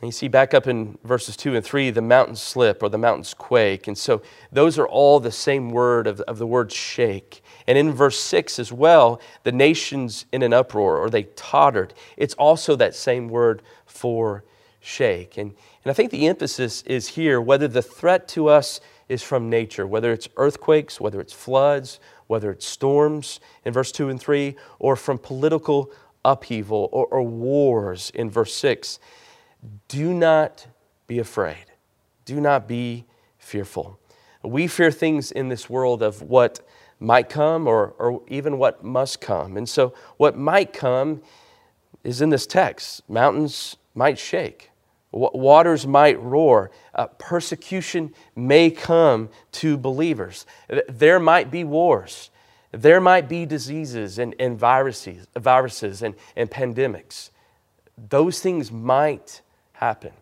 You 0.06 0.12
see 0.12 0.28
back 0.28 0.54
up 0.54 0.68
in 0.68 0.96
verses 1.02 1.36
2 1.36 1.56
and 1.56 1.64
3, 1.64 1.90
the 1.90 2.00
mountains 2.00 2.40
slip 2.40 2.82
or 2.82 2.88
the 2.88 2.98
mountains 2.98 3.34
quake. 3.34 3.88
And 3.88 3.98
so 3.98 4.22
those 4.52 4.78
are 4.78 4.86
all 4.86 5.18
the 5.18 5.32
same 5.32 5.70
word 5.70 6.06
of, 6.06 6.20
of 6.20 6.38
the 6.38 6.46
word 6.46 6.70
shake. 6.70 7.42
And 7.66 7.76
in 7.76 7.92
verse 7.92 8.18
6 8.20 8.60
as 8.60 8.72
well, 8.72 9.20
the 9.42 9.50
nations 9.50 10.26
in 10.30 10.42
an 10.42 10.52
uproar 10.52 10.98
or 10.98 11.10
they 11.10 11.24
tottered. 11.34 11.94
It's 12.16 12.34
also 12.34 12.76
that 12.76 12.94
same 12.94 13.28
word 13.28 13.62
for 13.86 14.44
shake. 14.78 15.36
And, 15.36 15.50
and 15.84 15.90
I 15.90 15.92
think 15.92 16.12
the 16.12 16.28
emphasis 16.28 16.82
is 16.82 17.08
here 17.08 17.40
whether 17.40 17.66
the 17.66 17.82
threat 17.82 18.28
to 18.28 18.48
us 18.48 18.80
is 19.08 19.24
from 19.24 19.50
nature, 19.50 19.86
whether 19.86 20.12
it's 20.12 20.28
earthquakes, 20.36 21.00
whether 21.00 21.20
it's 21.20 21.32
floods, 21.32 21.98
whether 22.28 22.52
it's 22.52 22.66
storms 22.66 23.40
in 23.64 23.72
verse 23.72 23.90
2 23.90 24.10
and 24.10 24.20
3, 24.20 24.54
or 24.78 24.94
from 24.94 25.18
political 25.18 25.90
upheaval 26.24 26.88
or, 26.92 27.06
or 27.06 27.22
wars 27.22 28.12
in 28.14 28.30
verse 28.30 28.54
6 28.54 29.00
do 29.88 30.12
not 30.12 30.66
be 31.06 31.18
afraid. 31.18 31.64
Do 32.24 32.40
not 32.40 32.68
be 32.68 33.06
fearful. 33.38 33.98
We 34.42 34.66
fear 34.66 34.90
things 34.90 35.32
in 35.32 35.48
this 35.48 35.68
world 35.68 36.02
of 36.02 36.22
what 36.22 36.60
might 37.00 37.28
come 37.28 37.66
or, 37.66 37.94
or 37.98 38.22
even 38.28 38.58
what 38.58 38.84
must 38.84 39.20
come. 39.20 39.56
And 39.56 39.68
so, 39.68 39.94
what 40.16 40.36
might 40.36 40.72
come 40.72 41.22
is 42.04 42.20
in 42.20 42.30
this 42.30 42.46
text 42.46 43.08
mountains 43.08 43.76
might 43.94 44.18
shake, 44.18 44.70
waters 45.10 45.86
might 45.86 46.20
roar, 46.20 46.70
uh, 46.94 47.06
persecution 47.18 48.14
may 48.36 48.70
come 48.70 49.28
to 49.52 49.76
believers, 49.76 50.46
there 50.88 51.18
might 51.18 51.50
be 51.50 51.64
wars. 51.64 52.30
There 52.70 53.00
might 53.00 53.30
be 53.30 53.46
diseases 53.46 54.18
and, 54.18 54.34
and 54.38 54.58
viruses, 54.58 55.26
viruses 55.34 56.02
and, 56.02 56.14
and 56.36 56.50
pandemics. 56.50 57.30
Those 57.96 58.40
things 58.40 58.70
might 58.70 59.40
happen. 59.78 60.12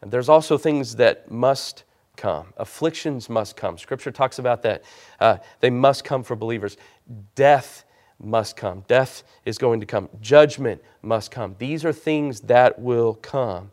And 0.00 0.10
there's 0.10 0.28
also 0.28 0.56
things 0.56 0.96
that 0.96 1.30
must 1.30 1.82
come. 2.16 2.52
Afflictions 2.56 3.28
must 3.28 3.56
come. 3.56 3.76
Scripture 3.76 4.12
talks 4.12 4.38
about 4.38 4.62
that. 4.62 4.84
Uh, 5.18 5.38
they 5.60 5.70
must 5.70 6.04
come 6.04 6.22
for 6.22 6.36
believers. 6.36 6.76
Death 7.34 7.84
must 8.20 8.56
come. 8.56 8.84
Death 8.86 9.24
is 9.44 9.58
going 9.58 9.80
to 9.80 9.86
come. 9.86 10.08
Judgment 10.20 10.80
must 11.02 11.30
come. 11.30 11.56
These 11.58 11.84
are 11.84 11.92
things 11.92 12.40
that 12.42 12.78
will 12.78 13.14
come. 13.14 13.72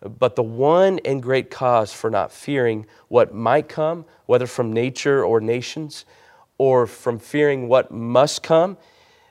But 0.00 0.36
the 0.36 0.42
one 0.42 1.00
and 1.04 1.22
great 1.22 1.50
cause 1.50 1.92
for 1.92 2.08
not 2.08 2.32
fearing 2.32 2.86
what 3.08 3.34
might 3.34 3.68
come, 3.68 4.04
whether 4.26 4.46
from 4.46 4.72
nature 4.72 5.24
or 5.24 5.40
nations, 5.40 6.04
or 6.58 6.86
from 6.86 7.18
fearing 7.18 7.68
what 7.68 7.90
must 7.90 8.42
come, 8.42 8.78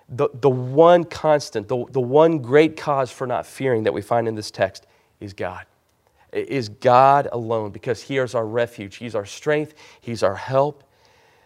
the, 0.09 0.29
the 0.33 0.49
one 0.49 1.05
constant, 1.05 1.67
the, 1.67 1.85
the 1.91 2.01
one 2.01 2.39
great 2.39 2.75
cause 2.75 3.11
for 3.11 3.25
not 3.25 3.45
fearing 3.45 3.83
that 3.83 3.93
we 3.93 4.01
find 4.01 4.27
in 4.27 4.35
this 4.35 4.51
text 4.51 4.85
is 5.19 5.33
God. 5.33 5.65
Is 6.31 6.69
God 6.69 7.27
alone 7.31 7.71
because 7.71 8.03
He 8.03 8.17
is 8.17 8.35
our 8.35 8.45
refuge. 8.45 8.97
He's 8.97 9.15
our 9.15 9.25
strength. 9.25 9.73
He's 9.99 10.23
our 10.23 10.35
help. 10.35 10.83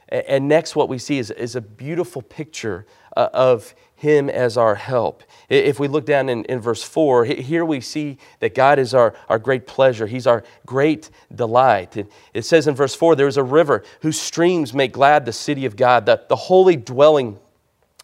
And 0.09 0.47
next, 0.47 0.75
what 0.75 0.89
we 0.89 0.99
see 0.99 1.17
is, 1.17 1.31
is 1.31 1.55
a 1.55 1.61
beautiful 1.61 2.21
picture 2.21 2.85
uh, 3.17 3.29
of 3.33 3.73
Him 3.95 4.29
as 4.29 4.57
our 4.57 4.75
help. 4.75 5.23
If 5.49 5.79
we 5.79 5.87
look 5.87 6.05
down 6.05 6.29
in, 6.29 6.45
in 6.45 6.59
verse 6.59 6.83
4, 6.83 7.25
here 7.25 7.65
we 7.65 7.81
see 7.81 8.17
that 8.39 8.53
God 8.53 8.77
is 8.77 8.93
our, 8.93 9.15
our 9.27 9.39
great 9.39 9.65
pleasure. 9.65 10.05
He's 10.05 10.27
our 10.27 10.43
great 10.67 11.09
delight. 11.33 11.97
It, 11.97 12.11
it 12.33 12.43
says 12.43 12.67
in 12.67 12.75
verse 12.75 12.93
4 12.93 13.15
there 13.15 13.27
is 13.27 13.37
a 13.37 13.43
river 13.43 13.83
whose 14.01 14.19
streams 14.19 14.73
make 14.73 14.91
glad 14.91 15.25
the 15.25 15.33
city 15.33 15.65
of 15.65 15.75
God, 15.75 16.05
the, 16.05 16.21
the 16.29 16.35
holy 16.35 16.75
dwelling 16.75 17.39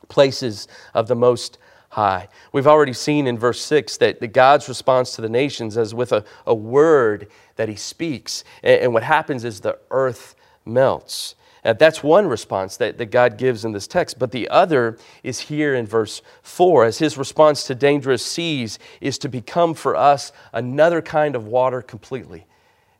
places 0.08 0.68
of 0.96 1.08
the 1.08 1.16
Most 1.16 1.60
high. 1.90 2.30
We've 2.52 2.68
already 2.68 2.94
seen 2.94 3.28
in 3.28 3.38
verse 3.38 3.62
6 3.62 3.98
that, 3.98 4.34
God's 4.34 4.68
response 4.70 5.16
to 5.16 5.22
the 5.22 5.30
nations 5.30 5.76
is 5.76 5.94
with 5.94 6.12
a, 6.12 6.24
a 6.46 6.54
word 6.54 7.28
that 7.56 7.70
he 7.70 7.76
speaks. 7.76 8.44
And, 8.64 8.82
and 8.82 8.94
what 8.94 9.04
happens 9.04 9.44
is 9.44 9.60
the 9.60 9.78
earth 9.92 10.36
melts. 10.66 11.36
That's 11.64 12.02
one 12.02 12.28
response 12.28 12.78
that, 12.78 12.98
that 13.00 13.08
God 13.08 13.38
gives 13.38 13.66
in 13.66 13.74
this 13.74 13.88
text. 13.88 14.18
But 14.18 14.32
the 14.32 14.48
other 14.50 14.98
is 15.24 15.40
here 15.42 15.76
in 15.76 15.86
verse 15.86 16.22
4, 16.42 16.86
as 16.86 17.00
his 17.00 17.18
response 17.18 17.66
to 17.66 17.76
dangerous 17.76 18.26
seas 18.26 18.80
is 19.02 19.18
to 19.20 19.30
become 19.30 19.74
for 19.74 19.96
us 19.96 20.32
another 20.54 21.02
kind 21.02 21.36
of 21.36 21.48
water 21.48 21.82
completely. 21.82 22.46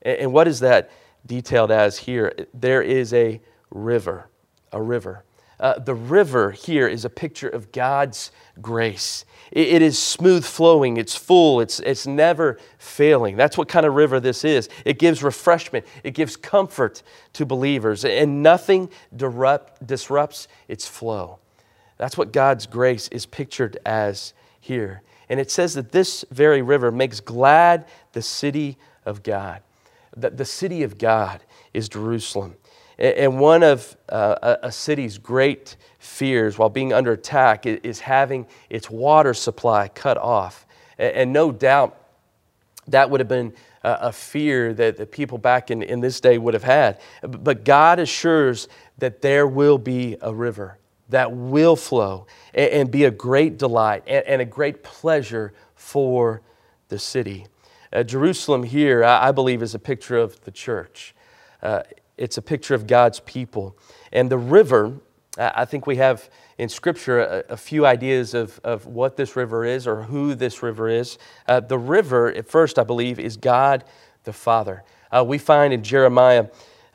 And, 0.02 0.18
and 0.18 0.34
what 0.34 0.48
is 0.48 0.60
that 0.60 0.92
detailed 1.26 1.72
as 1.72 2.00
here? 2.00 2.34
There 2.54 2.82
is 2.82 3.14
a 3.14 3.40
river, 3.72 4.28
a 4.74 4.82
river. 4.82 5.24
Uh, 5.60 5.78
the 5.78 5.94
river 5.94 6.52
here 6.52 6.88
is 6.88 7.04
a 7.04 7.10
picture 7.10 7.50
of 7.50 7.72
God's 7.72 8.32
grace. 8.62 9.26
It, 9.52 9.68
it 9.68 9.82
is 9.82 10.00
smooth 10.00 10.46
flowing, 10.46 10.98
it's 10.98 11.16
full, 11.16 11.60
it's, 11.60 11.80
it's 11.82 12.08
never 12.08 12.58
failing. 12.78 13.36
That's 13.36 13.58
what 13.58 13.68
kind 13.68 13.86
of 13.86 13.94
river 13.94 14.20
this 14.20 14.46
is. 14.46 14.70
It 14.86 15.00
gives 15.00 15.22
refreshment, 15.22 15.86
it 16.04 16.12
gives 16.12 16.38
comfort 16.38 17.04
to 17.34 17.46
believers, 17.46 18.06
and 18.06 18.42
nothing 18.42 18.90
disrupt, 19.16 19.86
disrupts 19.86 20.48
its 20.68 20.88
flow. 20.88 21.40
That's 21.98 22.18
what 22.18 22.32
God's 22.32 22.66
grace 22.66 23.10
is 23.10 23.26
pictured 23.26 23.78
as 23.86 24.34
here. 24.62 25.02
And 25.28 25.40
it 25.40 25.52
says 25.52 25.74
that 25.74 25.92
this 25.92 26.24
very 26.32 26.62
river 26.62 26.92
makes 26.92 27.20
glad 27.20 27.86
the 28.14 28.22
city 28.22 28.78
of 29.06 29.22
God. 29.24 29.62
That 30.16 30.38
the 30.38 30.46
city 30.46 30.84
of 30.84 30.98
God 30.98 31.42
is 31.74 31.90
Jerusalem. 31.90 32.56
And 33.00 33.40
one 33.40 33.64
of 33.64 33.96
uh, 34.10 34.58
a 34.62 34.72
city's 34.72 35.18
great 35.18 35.78
fears 36.00 36.58
while 36.58 36.70
being 36.70 36.92
under 36.92 37.14
attack 37.14 37.66
is 37.66 38.02
having 38.02 38.46
its 38.70 38.90
water 38.90 39.34
supply 39.34 39.88
cut 39.88 40.18
off. 40.18 40.68
And 40.98 41.32
no 41.32 41.52
doubt 41.52 41.96
that 42.88 43.10
would 43.10 43.22
have 43.22 43.30
been 43.30 43.54
a 43.84 44.12
fear 44.12 44.74
that 44.74 44.98
the 44.98 45.06
people 45.06 45.38
back 45.38 45.72
in, 45.72 45.82
in 45.82 46.02
this 46.02 46.20
day 46.20 46.38
would 46.38 46.54
have 46.54 46.64
had. 46.64 47.00
But 47.22 47.64
God 47.64 48.00
assures 48.00 48.68
that 48.98 49.22
there 49.22 49.48
will 49.48 49.78
be 49.78 50.18
a 50.22 50.34
river 50.34 50.78
that 51.08 51.32
will 51.32 51.76
flow 51.76 52.28
and 52.54 52.92
be 52.92 53.06
a 53.06 53.12
great 53.12 53.58
delight 53.58 54.04
and 54.08 54.42
a 54.42 54.46
great 54.46 54.84
pleasure 54.84 55.54
for 55.76 56.42
the 56.90 57.00
city. 57.00 57.48
Uh, 57.92 58.04
Jerusalem 58.04 58.64
here, 58.64 59.04
I 59.04 59.32
believe, 59.32 59.64
is 59.64 59.74
a 59.74 59.80
picture 59.80 60.18
of 60.18 60.40
the 60.42 60.52
church. 60.52 61.16
Uh, 61.64 61.82
it's 62.20 62.38
a 62.38 62.42
picture 62.42 62.76
of 62.76 62.86
God's 62.86 63.22
people. 63.22 63.78
And 64.12 64.30
the 64.30 64.38
river, 64.38 64.94
I 65.38 65.64
think 65.64 65.88
we 65.88 65.96
have 65.96 66.30
in 66.58 66.68
Scripture 66.68 67.22
a, 67.22 67.54
a 67.54 67.58
few 67.58 67.86
ideas 67.86 68.34
of, 68.34 68.60
of 68.64 68.86
what 68.86 69.16
this 69.16 69.38
river 69.38 69.64
is 69.64 69.88
or 69.88 70.04
who 70.04 70.36
this 70.36 70.62
river 70.62 70.90
is. 70.90 71.18
Uh, 71.48 71.62
the 71.62 71.78
river, 71.78 72.28
at 72.28 72.46
first, 72.46 72.78
I 72.78 72.84
believe, 72.84 73.20
is 73.20 73.38
God 73.38 73.86
the 74.26 74.34
Father. 74.34 74.84
Uh, 75.12 75.24
we 75.26 75.38
find 75.38 75.74
in 75.74 75.82
Jeremiah 75.82 76.48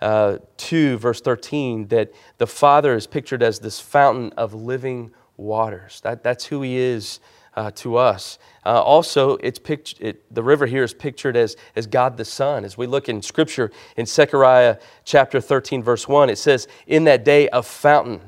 uh, 0.02 0.38
2, 0.58 0.98
verse 0.98 1.22
13, 1.22 1.88
that 1.88 2.12
the 2.36 2.46
Father 2.46 2.94
is 2.94 3.06
pictured 3.06 3.42
as 3.42 3.58
this 3.58 3.80
fountain 3.80 4.30
of 4.36 4.52
living 4.52 5.10
waters. 5.38 6.02
That, 6.02 6.22
that's 6.22 6.44
who 6.44 6.60
He 6.60 6.76
is 6.76 7.18
uh, 7.56 7.70
to 7.72 7.96
us. 7.96 8.38
Uh, 8.64 8.82
also, 8.82 9.36
it's 9.36 9.58
pict- 9.58 10.00
it, 10.00 10.22
the 10.34 10.42
river 10.42 10.66
here 10.66 10.84
is 10.84 10.94
pictured 10.94 11.36
as, 11.36 11.56
as 11.76 11.86
God 11.86 12.16
the 12.16 12.24
Son. 12.24 12.64
As 12.64 12.76
we 12.78 12.86
look 12.86 13.08
in 13.08 13.22
Scripture 13.22 13.70
in 13.96 14.06
Zechariah 14.06 14.78
chapter 15.04 15.40
13, 15.40 15.82
verse 15.82 16.08
1, 16.08 16.30
it 16.30 16.38
says, 16.38 16.66
In 16.86 17.04
that 17.04 17.24
day 17.24 17.48
a 17.52 17.62
fountain 17.62 18.20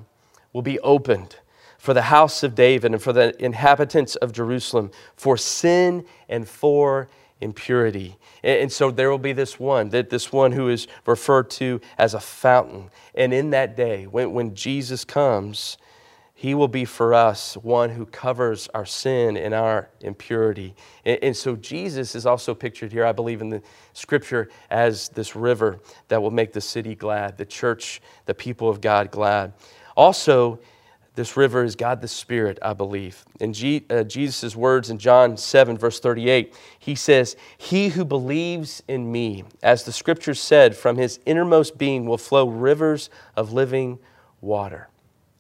will 0.52 0.62
be 0.62 0.78
opened 0.80 1.36
for 1.78 1.94
the 1.94 2.02
house 2.02 2.42
of 2.42 2.54
David 2.54 2.92
and 2.92 3.02
for 3.02 3.12
the 3.12 3.34
inhabitants 3.42 4.16
of 4.16 4.32
Jerusalem, 4.32 4.90
for 5.16 5.36
sin 5.36 6.04
and 6.28 6.48
for 6.48 7.08
impurity. 7.40 8.16
And, 8.42 8.62
and 8.62 8.72
so 8.72 8.90
there 8.90 9.10
will 9.10 9.18
be 9.18 9.32
this 9.32 9.58
one, 9.58 9.90
that 9.90 10.10
this 10.10 10.32
one 10.32 10.52
who 10.52 10.68
is 10.68 10.86
referred 11.06 11.50
to 11.52 11.80
as 11.98 12.14
a 12.14 12.20
fountain. 12.20 12.90
And 13.14 13.32
in 13.32 13.50
that 13.50 13.76
day, 13.76 14.06
when, 14.06 14.32
when 14.32 14.54
Jesus 14.54 15.04
comes, 15.04 15.78
he 16.38 16.54
will 16.54 16.68
be 16.68 16.84
for 16.84 17.14
us 17.14 17.56
one 17.56 17.88
who 17.88 18.04
covers 18.04 18.68
our 18.74 18.84
sin 18.84 19.38
and 19.38 19.54
our 19.54 19.88
impurity. 20.02 20.74
And, 21.06 21.18
and, 21.22 21.36
so 21.36 21.56
Jesus 21.56 22.14
is 22.14 22.26
also 22.26 22.54
pictured 22.54 22.92
here, 22.92 23.06
I 23.06 23.12
believe, 23.12 23.40
in 23.40 23.48
the 23.48 23.62
scripture 23.94 24.50
as 24.70 25.08
this 25.08 25.34
river 25.34 25.80
that 26.08 26.20
will 26.20 26.30
make 26.30 26.52
the 26.52 26.60
city 26.60 26.94
glad, 26.94 27.38
the 27.38 27.46
church, 27.46 28.02
the 28.26 28.34
people 28.34 28.68
of 28.68 28.82
God 28.82 29.10
glad. 29.10 29.54
Also, 29.96 30.60
this 31.14 31.38
river 31.38 31.64
is 31.64 31.74
God 31.74 32.02
the 32.02 32.08
Spirit, 32.08 32.58
I 32.60 32.74
believe. 32.74 33.24
In 33.40 33.54
G, 33.54 33.86
uh, 33.88 34.02
Jesus' 34.02 34.54
words 34.54 34.90
in 34.90 34.98
John 34.98 35.38
7, 35.38 35.78
verse 35.78 36.00
38, 36.00 36.54
he 36.78 36.94
says, 36.94 37.34
He 37.56 37.88
who 37.88 38.04
believes 38.04 38.82
in 38.86 39.10
me, 39.10 39.44
as 39.62 39.84
the 39.84 39.92
scripture 39.92 40.34
said, 40.34 40.76
from 40.76 40.98
his 40.98 41.18
innermost 41.24 41.78
being 41.78 42.04
will 42.04 42.18
flow 42.18 42.46
rivers 42.46 43.08
of 43.36 43.54
living 43.54 43.98
water. 44.42 44.90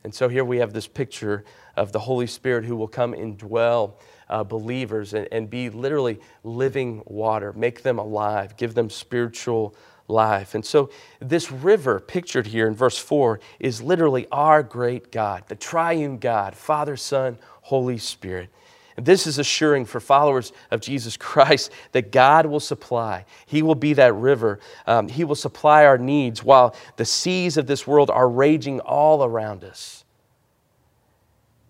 And 0.06 0.14
so 0.14 0.28
here 0.28 0.44
we 0.44 0.58
have 0.58 0.72
this 0.72 0.86
picture 0.86 1.44
of 1.74 1.90
the 1.90 1.98
Holy 1.98 2.28
Spirit 2.28 2.64
who 2.64 2.76
will 2.76 2.86
come 2.86 3.12
and 3.12 3.36
dwell 3.36 3.98
uh, 4.28 4.44
believers 4.44 5.14
and, 5.14 5.26
and 5.32 5.50
be 5.50 5.68
literally 5.68 6.20
living 6.44 7.02
water, 7.06 7.52
make 7.54 7.82
them 7.82 7.98
alive, 7.98 8.56
give 8.56 8.74
them 8.74 8.88
spiritual 8.88 9.74
life. 10.06 10.54
And 10.54 10.64
so 10.64 10.90
this 11.18 11.50
river 11.50 11.98
pictured 11.98 12.46
here 12.46 12.68
in 12.68 12.74
verse 12.76 12.96
4 12.96 13.40
is 13.58 13.82
literally 13.82 14.28
our 14.30 14.62
great 14.62 15.10
God, 15.10 15.42
the 15.48 15.56
triune 15.56 16.18
God, 16.18 16.54
Father, 16.54 16.96
Son, 16.96 17.36
Holy 17.62 17.98
Spirit. 17.98 18.50
This 18.96 19.26
is 19.26 19.38
assuring 19.38 19.84
for 19.84 20.00
followers 20.00 20.52
of 20.70 20.80
Jesus 20.80 21.16
Christ 21.16 21.70
that 21.92 22.10
God 22.10 22.46
will 22.46 22.60
supply. 22.60 23.26
He 23.44 23.62
will 23.62 23.74
be 23.74 23.92
that 23.92 24.14
river. 24.14 24.58
Um, 24.86 25.08
he 25.08 25.24
will 25.24 25.34
supply 25.34 25.84
our 25.84 25.98
needs 25.98 26.42
while 26.42 26.74
the 26.96 27.04
seas 27.04 27.56
of 27.56 27.66
this 27.66 27.86
world 27.86 28.10
are 28.10 28.28
raging 28.28 28.80
all 28.80 29.22
around 29.22 29.64
us. 29.64 30.04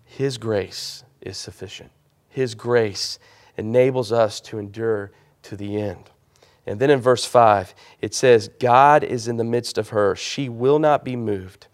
His 0.05 0.37
grace 0.37 1.03
is 1.21 1.37
sufficient. 1.37 1.91
His 2.29 2.55
grace 2.55 3.19
enables 3.57 4.11
us 4.11 4.39
to 4.41 4.57
endure 4.57 5.11
to 5.43 5.57
the 5.57 5.79
end. 5.81 6.09
And 6.65 6.79
then 6.79 6.89
in 6.89 6.99
verse 6.99 7.25
5, 7.25 7.73
it 8.01 8.13
says, 8.13 8.49
God 8.59 9.03
is 9.03 9.27
in 9.27 9.37
the 9.37 9.43
midst 9.43 9.77
of 9.77 9.89
her. 9.89 10.15
She 10.15 10.49
will 10.49 10.79
not 10.79 11.03
be 11.03 11.15
moved. 11.15 11.67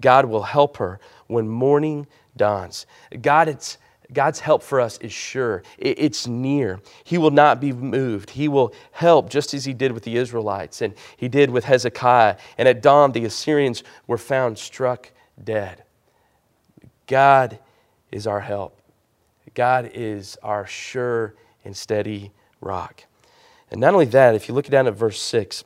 God 0.00 0.24
will 0.26 0.42
help 0.42 0.78
her 0.78 1.00
when 1.26 1.48
morning 1.48 2.06
dawns. 2.36 2.86
God, 3.20 3.48
it's, 3.48 3.78
God's 4.12 4.40
help 4.40 4.62
for 4.62 4.80
us 4.80 4.96
is 4.98 5.12
sure, 5.12 5.62
it's 5.76 6.26
near. 6.26 6.80
He 7.04 7.18
will 7.18 7.30
not 7.30 7.60
be 7.60 7.72
moved. 7.72 8.30
He 8.30 8.48
will 8.48 8.72
help 8.90 9.28
just 9.28 9.52
as 9.52 9.66
He 9.66 9.74
did 9.74 9.92
with 9.92 10.02
the 10.04 10.16
Israelites 10.16 10.80
and 10.80 10.94
He 11.16 11.28
did 11.28 11.50
with 11.50 11.64
Hezekiah. 11.64 12.36
And 12.56 12.66
at 12.66 12.80
dawn, 12.80 13.12
the 13.12 13.26
Assyrians 13.26 13.82
were 14.06 14.18
found 14.18 14.58
struck 14.58 15.10
dead. 15.42 15.84
God 17.06 17.58
is 18.10 18.26
our 18.26 18.40
help, 18.40 18.80
God 19.54 19.90
is 19.92 20.38
our 20.42 20.66
sure 20.66 21.34
and 21.64 21.76
steady 21.76 22.32
rock. 22.60 23.04
And 23.70 23.80
not 23.80 23.92
only 23.92 24.06
that, 24.06 24.34
if 24.34 24.48
you 24.48 24.54
look 24.54 24.66
down 24.66 24.86
at 24.86 24.94
verse 24.94 25.20
6, 25.20 25.64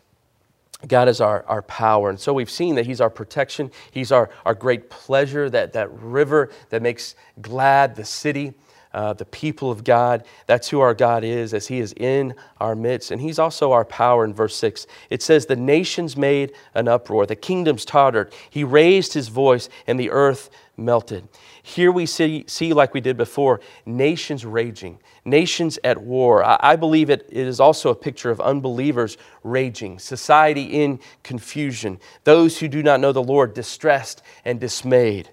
God 0.89 1.09
is 1.09 1.21
our, 1.21 1.45
our 1.47 1.63
power. 1.63 2.11
And 2.11 2.19
so 2.19 2.33
we've 2.33 2.51
seen 2.51 2.75
that 2.75 2.87
He's 2.87 3.01
our 3.01 3.11
protection. 3.11 3.71
He's 3.91 4.11
our, 4.13 4.31
our 4.45 4.55
great 4.55 4.91
pleasure, 4.91 5.49
that, 5.51 5.73
that 5.75 5.93
river 5.93 6.51
that 6.71 6.83
makes 6.83 7.15
glad 7.41 7.97
the 7.97 8.05
city, 8.05 8.55
uh, 8.95 9.13
the 9.13 9.25
people 9.25 9.71
of 9.71 9.85
God. 9.85 10.25
That's 10.47 10.69
who 10.69 10.81
our 10.81 10.95
God 10.95 11.25
is, 11.25 11.55
as 11.55 11.67
He 11.67 11.79
is 11.79 11.93
in 11.97 12.35
our 12.61 12.75
midst. 12.75 13.11
And 13.11 13.21
He's 13.21 13.39
also 13.39 13.73
our 13.73 13.85
power 13.85 14.25
in 14.25 14.35
verse 14.35 14.57
6. 14.57 14.87
It 15.11 15.23
says, 15.23 15.47
The 15.47 15.57
nations 15.57 16.17
made 16.17 16.53
an 16.75 16.89
uproar, 16.89 17.27
the 17.27 17.37
kingdoms 17.37 17.85
tottered. 17.85 18.33
He 18.51 18.65
raised 18.65 19.13
His 19.15 19.29
voice, 19.29 19.69
and 19.87 19.99
the 19.99 20.11
earth 20.11 20.51
melted. 20.77 21.29
Here 21.63 21.93
we 21.93 22.07
see, 22.07 22.45
see 22.49 22.73
like 22.73 22.95
we 22.95 23.01
did 23.01 23.17
before, 23.17 23.61
nations 23.87 24.45
raging, 24.45 24.99
nations 25.25 25.79
at 25.85 26.01
war. 26.03 26.45
I, 26.45 26.59
I 26.61 26.77
believe 26.77 27.11
it, 27.11 27.29
it 27.31 27.47
is 27.47 27.61
also 27.61 27.91
a 27.91 27.95
picture 27.95 28.31
of 28.31 28.41
unbelievers 28.41 29.17
raging, 29.45 29.99
society 29.99 30.83
in 30.83 30.99
confusion, 31.23 32.01
those 32.25 32.59
who 32.59 32.69
do 32.69 32.83
not 32.83 33.01
know 33.01 33.13
the 33.13 33.23
Lord 33.23 33.55
distressed 33.55 34.23
and 34.45 34.59
dismayed. 34.59 35.31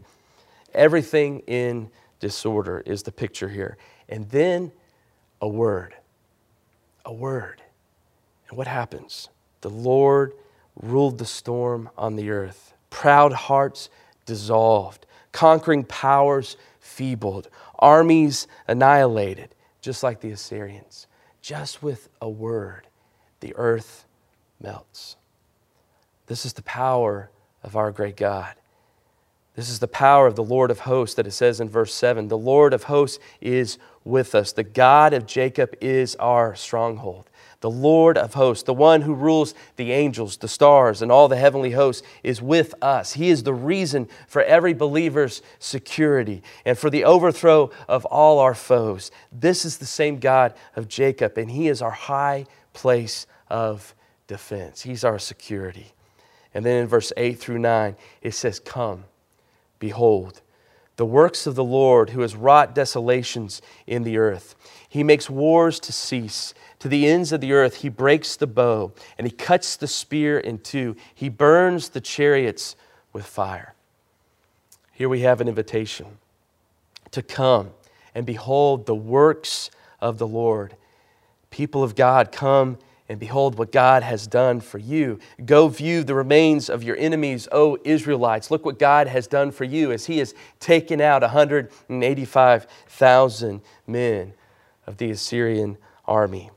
Everything 0.74 1.39
in 1.48 1.89
disorder 2.19 2.81
is 2.85 3.03
the 3.03 3.11
picture 3.11 3.49
here. 3.49 3.77
And 4.07 4.29
then 4.29 4.71
a 5.41 5.47
word. 5.47 5.95
A 7.05 7.13
word. 7.13 7.61
And 8.49 8.57
what 8.57 8.67
happens? 8.67 9.29
The 9.61 9.69
Lord 9.69 10.33
ruled 10.81 11.17
the 11.17 11.25
storm 11.25 11.89
on 11.97 12.15
the 12.15 12.29
earth. 12.29 12.73
Proud 12.89 13.33
hearts 13.33 13.89
dissolved 14.25 15.05
conquering 15.31 15.83
powers 15.83 16.57
feebled, 16.79 17.49
armies 17.77 18.47
annihilated, 18.67 19.55
just 19.81 20.03
like 20.03 20.19
the 20.21 20.31
Assyrians. 20.31 21.07
Just 21.41 21.81
with 21.81 22.09
a 22.21 22.29
word, 22.29 22.88
the 23.39 23.55
earth 23.55 24.05
melts. 24.61 25.15
This 26.27 26.45
is 26.45 26.53
the 26.53 26.63
power 26.63 27.29
of 27.63 27.75
our 27.75 27.91
great 27.91 28.17
God. 28.17 28.53
This 29.60 29.70
is 29.70 29.80
the 29.80 29.89
power 29.89 30.25
of 30.25 30.38
the 30.38 30.44
Lord 30.44 30.72
of 30.72 30.80
hosts 30.80 31.16
that 31.16 31.28
it 31.28 31.32
says 31.32 31.60
in 31.60 31.68
verse 31.68 31.94
7. 31.94 32.30
The 32.30 32.38
Lord 32.38 32.74
of 32.74 32.84
hosts 32.84 33.20
is 33.42 33.78
with 34.06 34.34
us. 34.34 34.54
The 34.54 34.63
God 34.63 35.12
of 35.13 35.25
Jacob 35.25 35.75
is 35.82 36.16
our 36.16 36.56
stronghold. 36.56 37.30
The 37.60 37.70
Lord 37.70 38.18
of 38.18 38.36
hosts, 38.36 38.63
the 38.63 38.74
one 38.74 39.01
who 39.01 39.13
rules 39.13 39.54
the 39.75 39.92
angels, 39.92 40.38
the 40.38 40.48
stars, 40.48 41.01
and 41.01 41.12
all 41.12 41.28
the 41.28 41.36
heavenly 41.36 41.72
hosts, 41.72 42.08
is 42.24 42.42
with 42.42 42.74
us. 42.82 43.12
He 43.12 43.30
is 43.30 43.44
the 43.44 43.54
reason 43.54 44.08
for 44.30 44.42
every 44.44 44.74
believer's 44.74 45.42
security 45.60 46.42
and 46.63 46.78
for 46.78 46.89
the 46.89 47.04
overthrow 47.04 47.70
of 47.89 48.06
all 48.06 48.39
our 48.39 48.56
foes. 48.56 49.12
This 49.30 49.66
is 49.66 49.78
the 49.78 49.86
same 49.86 50.20
God 50.20 50.54
of 50.78 50.88
Jacob, 50.88 51.38
and 51.38 51.51
He 51.51 51.68
is 51.68 51.82
our 51.82 51.92
high 51.92 52.46
place 52.72 53.28
of 53.50 53.94
defense. 54.25 54.84
He's 54.84 55.04
our 55.04 55.20
security. 55.20 55.88
And 56.54 56.66
then 56.66 56.84
in 56.84 56.88
verse 56.88 57.12
8 57.18 57.38
through 57.38 57.60
9, 57.60 57.98
it 58.22 58.34
says, 58.34 58.62
Come, 58.62 59.04
behold, 59.79 60.41
the 60.98 61.05
works 61.05 61.48
of 61.48 61.55
the 61.55 61.63
Lord 61.63 62.09
who 62.09 62.21
has 62.21 62.36
wrought 62.36 62.75
desolations 62.75 63.62
in 63.88 64.03
the 64.03 64.17
earth. 64.17 64.55
He 64.88 65.03
makes 65.03 65.29
wars 65.29 65.79
to 65.79 65.93
cease 65.93 66.53
to 66.79 66.89
the 66.89 67.07
ends 67.07 67.31
of 67.31 67.39
the 67.39 67.53
earth. 67.53 67.75
He 67.75 67.89
breaks 67.89 68.36
the 68.36 68.48
bow 68.48 68.91
and 69.17 69.25
he 69.25 69.31
cuts 69.31 69.77
the 69.77 69.88
spear 69.88 70.38
in 70.38 70.59
two. 70.59 70.97
He 71.15 71.30
burns 71.30 71.89
the 71.89 72.01
chariots 72.01 72.75
with 73.13 73.25
fire. 73.25 73.75
Here 74.91 75.08
we 75.08 75.21
have 75.21 75.39
an 75.39 75.47
invitation 75.47 76.17
to 77.12 77.21
come 77.21 77.69
and 78.13 78.25
behold 78.25 78.86
the 78.86 78.95
works 78.95 79.71
of 80.01 80.17
the 80.17 80.27
Lord. 80.27 80.75
People 81.49 81.84
of 81.84 81.95
God, 81.95 82.32
come 82.34 82.77
and 83.10 83.19
behold 83.19 83.58
what 83.58 83.72
God 83.72 84.04
has 84.04 84.28
done 84.28 84.62
for 84.62 84.78
you. 84.78 85.17
Go 85.43 85.67
view 85.67 86.04
the 86.04 86.13
remains 86.13 86.69
of 86.69 86.84
your 86.84 86.95
enemies, 86.95 87.48
O 87.52 87.80
Israelites. 87.84 88.52
Look 88.52 88.63
what 88.63 88.78
God 88.78 89.08
has 89.08 89.26
done 89.26 89.50
for 89.52 89.63
you 89.63 89.91
as 89.91 90.06
He 90.06 90.19
has 90.19 90.36
taken 90.60 91.02
out 91.02 91.24
185,000 91.24 93.62
men 93.88 94.34
of 94.86 94.98
the 94.98 95.10
Assyrian 95.10 95.80
army. 96.06 96.52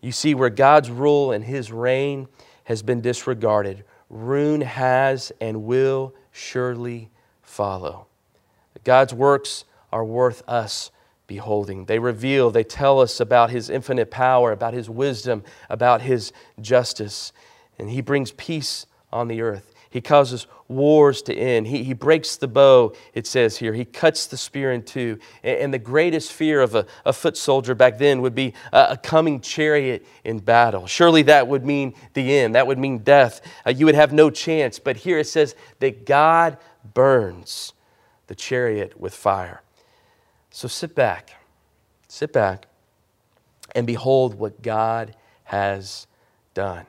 You 0.00 0.12
see, 0.12 0.34
where 0.34 0.50
God's 0.50 0.90
rule 0.90 1.32
and 1.32 1.42
his 1.42 1.72
reign 1.72 2.28
has 2.64 2.82
been 2.82 3.00
disregarded, 3.00 3.82
ruin 4.10 4.60
has 4.60 5.32
and 5.40 5.64
will 5.64 6.12
surely 6.30 7.08
follow. 7.42 8.06
God's 8.84 9.14
works 9.14 9.64
are 9.92 10.04
worth 10.04 10.42
us 10.46 10.90
beholding. 11.26 11.86
They 11.86 11.98
reveal, 11.98 12.50
they 12.50 12.64
tell 12.64 13.00
us 13.00 13.20
about 13.20 13.50
his 13.50 13.70
infinite 13.70 14.10
power, 14.10 14.52
about 14.52 14.74
his 14.74 14.88
wisdom, 14.88 15.42
about 15.68 16.02
his 16.02 16.32
justice. 16.60 17.32
And 17.78 17.90
he 17.90 18.00
brings 18.00 18.32
peace 18.32 18.86
on 19.12 19.28
the 19.28 19.40
earth. 19.40 19.72
He 19.90 20.00
causes 20.00 20.46
wars 20.68 21.22
to 21.22 21.34
end. 21.34 21.66
He, 21.66 21.82
he 21.82 21.94
breaks 21.94 22.36
the 22.36 22.48
bow, 22.48 22.94
it 23.14 23.26
says 23.26 23.56
here. 23.56 23.72
He 23.72 23.84
cuts 23.84 24.26
the 24.26 24.36
spear 24.36 24.72
in 24.72 24.82
two. 24.82 25.18
And, 25.42 25.58
and 25.58 25.74
the 25.74 25.78
greatest 25.78 26.32
fear 26.32 26.60
of 26.60 26.74
a, 26.74 26.86
a, 27.04 27.12
foot 27.12 27.36
soldier 27.36 27.74
back 27.74 27.98
then 27.98 28.20
would 28.20 28.34
be 28.34 28.52
a, 28.72 28.88
a, 28.90 28.96
coming 28.96 29.40
chariot 29.40 30.04
in 30.24 30.40
battle. 30.40 30.86
Surely 30.86 31.22
that 31.22 31.48
would 31.48 31.64
mean 31.64 31.94
the 32.14 32.36
end, 32.36 32.56
that 32.56 32.66
would 32.66 32.78
mean 32.78 32.98
death. 32.98 33.40
Uh, 33.66 33.70
you 33.70 33.86
would 33.86 33.94
have 33.94 34.12
no 34.12 34.28
chance. 34.28 34.78
But 34.78 34.98
here 34.98 35.18
it 35.18 35.28
says 35.28 35.54
that 35.78 36.04
God 36.04 36.58
burns 36.92 37.72
the 38.26 38.34
chariot 38.34 39.00
with 39.00 39.14
fire. 39.14 39.62
So 40.56 40.68
sit 40.68 40.94
back, 40.94 41.32
sit 42.08 42.32
back, 42.32 42.64
and 43.74 43.86
behold 43.86 44.36
what 44.36 44.62
God 44.62 45.14
has 45.44 46.06
done. 46.54 46.86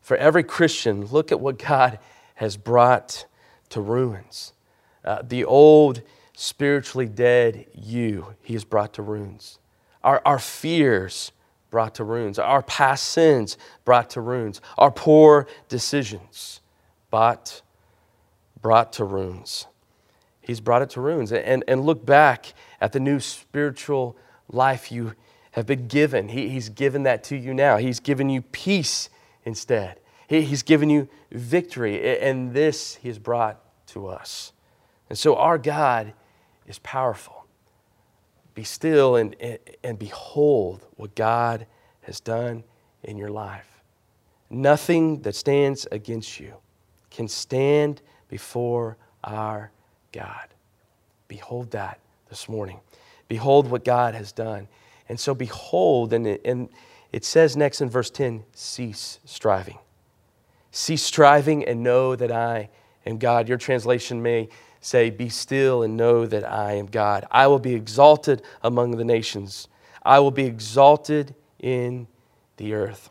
For 0.00 0.16
every 0.16 0.44
Christian, 0.44 1.04
look 1.06 1.32
at 1.32 1.40
what 1.40 1.58
God 1.58 1.98
has 2.36 2.56
brought 2.56 3.26
to 3.70 3.80
ruins. 3.80 4.52
Uh, 5.04 5.22
the 5.22 5.44
old, 5.44 6.02
spiritually 6.34 7.08
dead 7.08 7.66
you, 7.74 8.36
he 8.40 8.52
has 8.52 8.62
brought 8.62 8.92
to 8.92 9.02
ruins. 9.02 9.58
Our, 10.04 10.22
our 10.24 10.38
fears 10.38 11.32
brought 11.72 11.96
to 11.96 12.04
ruins. 12.04 12.38
Our 12.38 12.62
past 12.62 13.08
sins 13.08 13.58
brought 13.84 14.10
to 14.10 14.20
ruins. 14.20 14.60
Our 14.78 14.92
poor 14.92 15.48
decisions 15.68 16.60
brought, 17.10 17.62
brought 18.62 18.92
to 18.92 19.04
ruins. 19.04 19.66
He's 20.40 20.60
brought 20.60 20.82
it 20.82 20.90
to 20.90 21.00
ruins. 21.00 21.32
And, 21.32 21.64
and 21.66 21.84
look 21.84 22.06
back 22.06 22.54
at 22.80 22.92
the 22.92 23.00
new 23.00 23.20
spiritual 23.20 24.16
life 24.48 24.90
you 24.90 25.14
have 25.52 25.66
been 25.66 25.88
given. 25.88 26.28
He, 26.28 26.48
he's 26.48 26.68
given 26.68 27.02
that 27.04 27.24
to 27.24 27.36
you 27.36 27.54
now. 27.54 27.76
He's 27.76 28.00
given 28.00 28.28
you 28.28 28.42
peace 28.42 29.10
instead. 29.44 30.00
He, 30.28 30.42
he's 30.42 30.62
given 30.62 30.90
you 30.90 31.08
victory, 31.32 32.20
and 32.20 32.52
this 32.52 32.96
He 32.96 33.08
has 33.08 33.18
brought 33.18 33.60
to 33.88 34.06
us. 34.06 34.52
And 35.08 35.18
so 35.18 35.36
our 35.36 35.58
God 35.58 36.12
is 36.66 36.78
powerful. 36.80 37.46
Be 38.54 38.64
still 38.64 39.16
and, 39.16 39.34
and, 39.40 39.58
and 39.82 39.98
behold 39.98 40.84
what 40.96 41.14
God 41.14 41.66
has 42.02 42.20
done 42.20 42.64
in 43.02 43.16
your 43.16 43.30
life. 43.30 43.66
Nothing 44.50 45.22
that 45.22 45.34
stands 45.34 45.86
against 45.92 46.40
you 46.40 46.54
can 47.10 47.28
stand 47.28 48.02
before 48.28 48.96
our 49.24 49.70
God. 50.12 50.48
Behold 51.28 51.70
that 51.72 52.00
this 52.28 52.48
morning. 52.48 52.80
Behold 53.28 53.70
what 53.70 53.84
God 53.84 54.14
has 54.14 54.32
done. 54.32 54.68
And 55.08 55.18
so, 55.18 55.34
behold, 55.34 56.12
and 56.12 56.26
it, 56.26 56.40
and 56.44 56.68
it 57.12 57.24
says 57.24 57.56
next 57.56 57.80
in 57.80 57.88
verse 57.88 58.10
10 58.10 58.44
cease 58.52 59.20
striving. 59.24 59.78
Cease 60.70 61.02
striving 61.02 61.64
and 61.64 61.82
know 61.82 62.14
that 62.14 62.30
I 62.30 62.68
am 63.06 63.18
God. 63.18 63.48
Your 63.48 63.58
translation 63.58 64.22
may 64.22 64.48
say, 64.80 65.10
Be 65.10 65.28
still 65.28 65.82
and 65.82 65.96
know 65.96 66.26
that 66.26 66.44
I 66.44 66.74
am 66.74 66.86
God. 66.86 67.26
I 67.30 67.46
will 67.46 67.58
be 67.58 67.74
exalted 67.74 68.42
among 68.62 68.92
the 68.92 69.04
nations, 69.04 69.68
I 70.02 70.18
will 70.20 70.30
be 70.30 70.44
exalted 70.44 71.34
in 71.58 72.06
the 72.56 72.74
earth. 72.74 73.10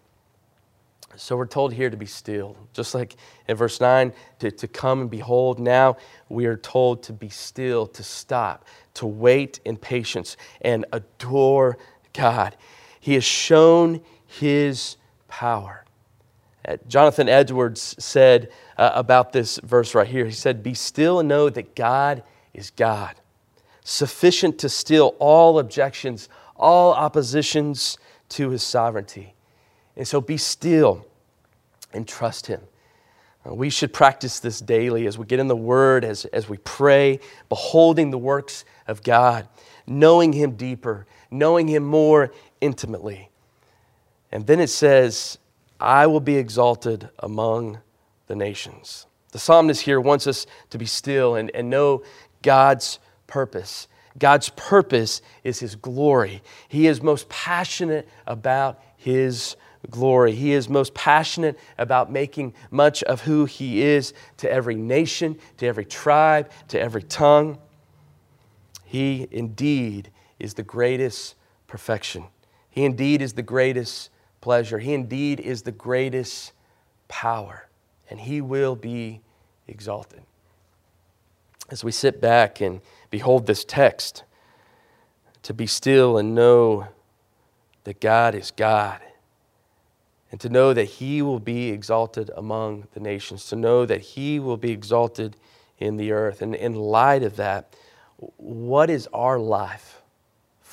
So 1.16 1.36
we're 1.36 1.48
told 1.48 1.74
here 1.74 1.90
to 1.90 1.98
be 1.98 2.06
still. 2.06 2.56
Just 2.74 2.94
like 2.94 3.16
in 3.48 3.58
verse 3.58 3.82
9, 3.82 4.14
to, 4.40 4.52
to 4.52 4.68
come 4.68 5.02
and 5.02 5.10
behold. 5.10 5.60
Now 5.60 5.98
we 6.30 6.46
are 6.46 6.58
told 6.58 7.02
to 7.04 7.14
be 7.14 7.30
still, 7.30 7.88
to 7.88 8.04
stop, 8.04 8.66
to 8.98 9.08
wait 9.08 9.60
in 9.66 9.78
patience 9.78 10.38
and 10.62 10.86
adore 10.92 11.78
God. 12.14 12.56
He 13.00 13.14
has 13.14 13.24
shown 13.24 14.02
his 14.26 14.98
power. 15.28 15.86
Uh, 16.68 16.78
Jonathan 16.88 17.30
Edwards 17.30 17.96
said 18.00 18.50
uh, 18.78 18.92
about 18.94 19.32
this 19.32 19.58
verse 19.64 19.96
right 19.96 20.08
here, 20.08 20.26
he 20.26 20.32
said, 20.32 20.62
Be 20.62 20.74
still 20.74 21.20
and 21.20 21.30
know 21.30 21.50
that 21.50 21.76
God 21.76 22.24
is 22.54 22.72
God, 22.72 23.16
sufficient 23.84 24.60
to 24.60 24.70
still 24.70 25.16
all 25.20 25.60
objections, 25.60 26.28
all 26.56 26.94
oppositions 26.94 27.98
to 28.30 28.50
his 28.50 28.64
sovereignty. 28.64 29.34
And 29.96 30.08
so 30.08 30.20
be 30.20 30.38
still 30.38 31.06
and 31.94 32.08
trust 32.08 32.48
him. 32.48 32.62
Uh, 33.48 33.54
we 33.54 33.70
should 33.70 33.94
practice 33.94 34.40
this 34.40 34.60
daily 34.60 35.08
as 35.08 35.18
we 35.18 35.26
get 35.26 35.40
in 35.40 35.48
the 35.48 35.56
Word, 35.56 36.04
as, 36.04 36.26
as 36.26 36.50
we 36.50 36.58
pray, 36.58 37.20
beholding 37.50 38.12
the 38.12 38.18
works 38.18 38.66
of 38.88 39.04
God, 39.04 39.48
knowing 39.86 40.34
Him 40.34 40.52
deeper, 40.52 41.06
knowing 41.32 41.68
Him 41.68 41.84
more 41.84 42.32
intimately. 42.62 43.30
And 44.32 44.46
then 44.48 44.60
it 44.60 44.70
says, 44.70 45.38
I 45.80 46.08
will 46.08 46.20
be 46.20 46.36
exalted 46.36 47.10
among 47.20 47.80
the 48.28 48.36
nations. 48.36 49.06
The 49.32 49.40
psalmist 49.40 49.82
here 49.82 50.02
wants 50.02 50.28
us 50.28 50.48
to 50.72 50.78
be 50.78 50.86
still 50.86 51.36
and, 51.36 51.52
and 51.54 51.70
know 51.70 52.04
God's 52.42 53.00
purpose. 53.28 53.88
God's 54.18 54.50
purpose 54.50 55.22
is 55.44 55.60
His 55.60 55.76
glory. 55.76 56.42
He 56.68 56.88
is 56.88 57.02
most 57.02 57.30
passionate 57.30 58.10
about 58.26 58.82
His 58.98 59.56
glory. 59.90 60.34
He 60.34 60.54
is 60.54 60.70
most 60.70 60.94
passionate 60.94 61.58
about 61.78 62.12
making 62.12 62.54
much 62.72 63.04
of 63.04 63.22
who 63.22 63.46
He 63.46 63.82
is 63.82 64.14
to 64.38 64.52
every 64.52 64.76
nation, 64.76 65.38
to 65.58 65.68
every 65.68 65.86
tribe, 65.86 66.52
to 66.70 66.80
every 66.80 67.04
tongue. 67.04 67.58
He 68.86 69.28
indeed 69.32 70.12
is 70.40 70.54
the 70.54 70.64
greatest 70.64 71.36
perfection. 71.68 72.26
He 72.70 72.86
indeed 72.86 73.22
is 73.22 73.34
the 73.34 73.42
greatest 73.42 74.10
pleasure. 74.42 74.80
He 74.80 74.94
indeed 74.94 75.40
is 75.40 75.64
the 75.64 75.72
greatest 75.72 76.54
power, 77.08 77.68
and 78.10 78.20
He 78.20 78.42
will 78.42 78.76
be 78.76 79.22
exalted. 79.68 80.22
As 81.70 81.84
we 81.84 81.92
sit 81.92 82.22
back 82.22 82.62
and 82.62 82.82
behold 83.10 83.46
this 83.46 83.66
text, 83.66 84.24
to 85.44 85.54
be 85.54 85.68
still 85.68 86.18
and 86.18 86.36
know 86.36 86.88
that 87.86 88.02
God 88.02 88.36
is 88.36 88.52
God, 88.52 89.00
and 90.32 90.40
to 90.42 90.50
know 90.50 90.74
that 90.74 90.86
He 90.86 91.22
will 91.22 91.40
be 91.40 91.70
exalted 91.70 92.32
among 92.36 92.88
the 92.94 93.00
nations, 93.00 93.46
to 93.48 93.56
know 93.56 93.86
that 93.86 94.02
He 94.02 94.40
will 94.40 94.58
be 94.58 94.72
exalted 94.72 95.38
in 95.78 95.98
the 95.98 96.12
earth. 96.12 96.42
And 96.42 96.56
in 96.56 96.76
light 96.76 97.24
of 97.24 97.36
that, 97.38 97.76
what 98.18 98.90
is 98.90 99.08
our 99.14 99.40
life? 99.40 99.98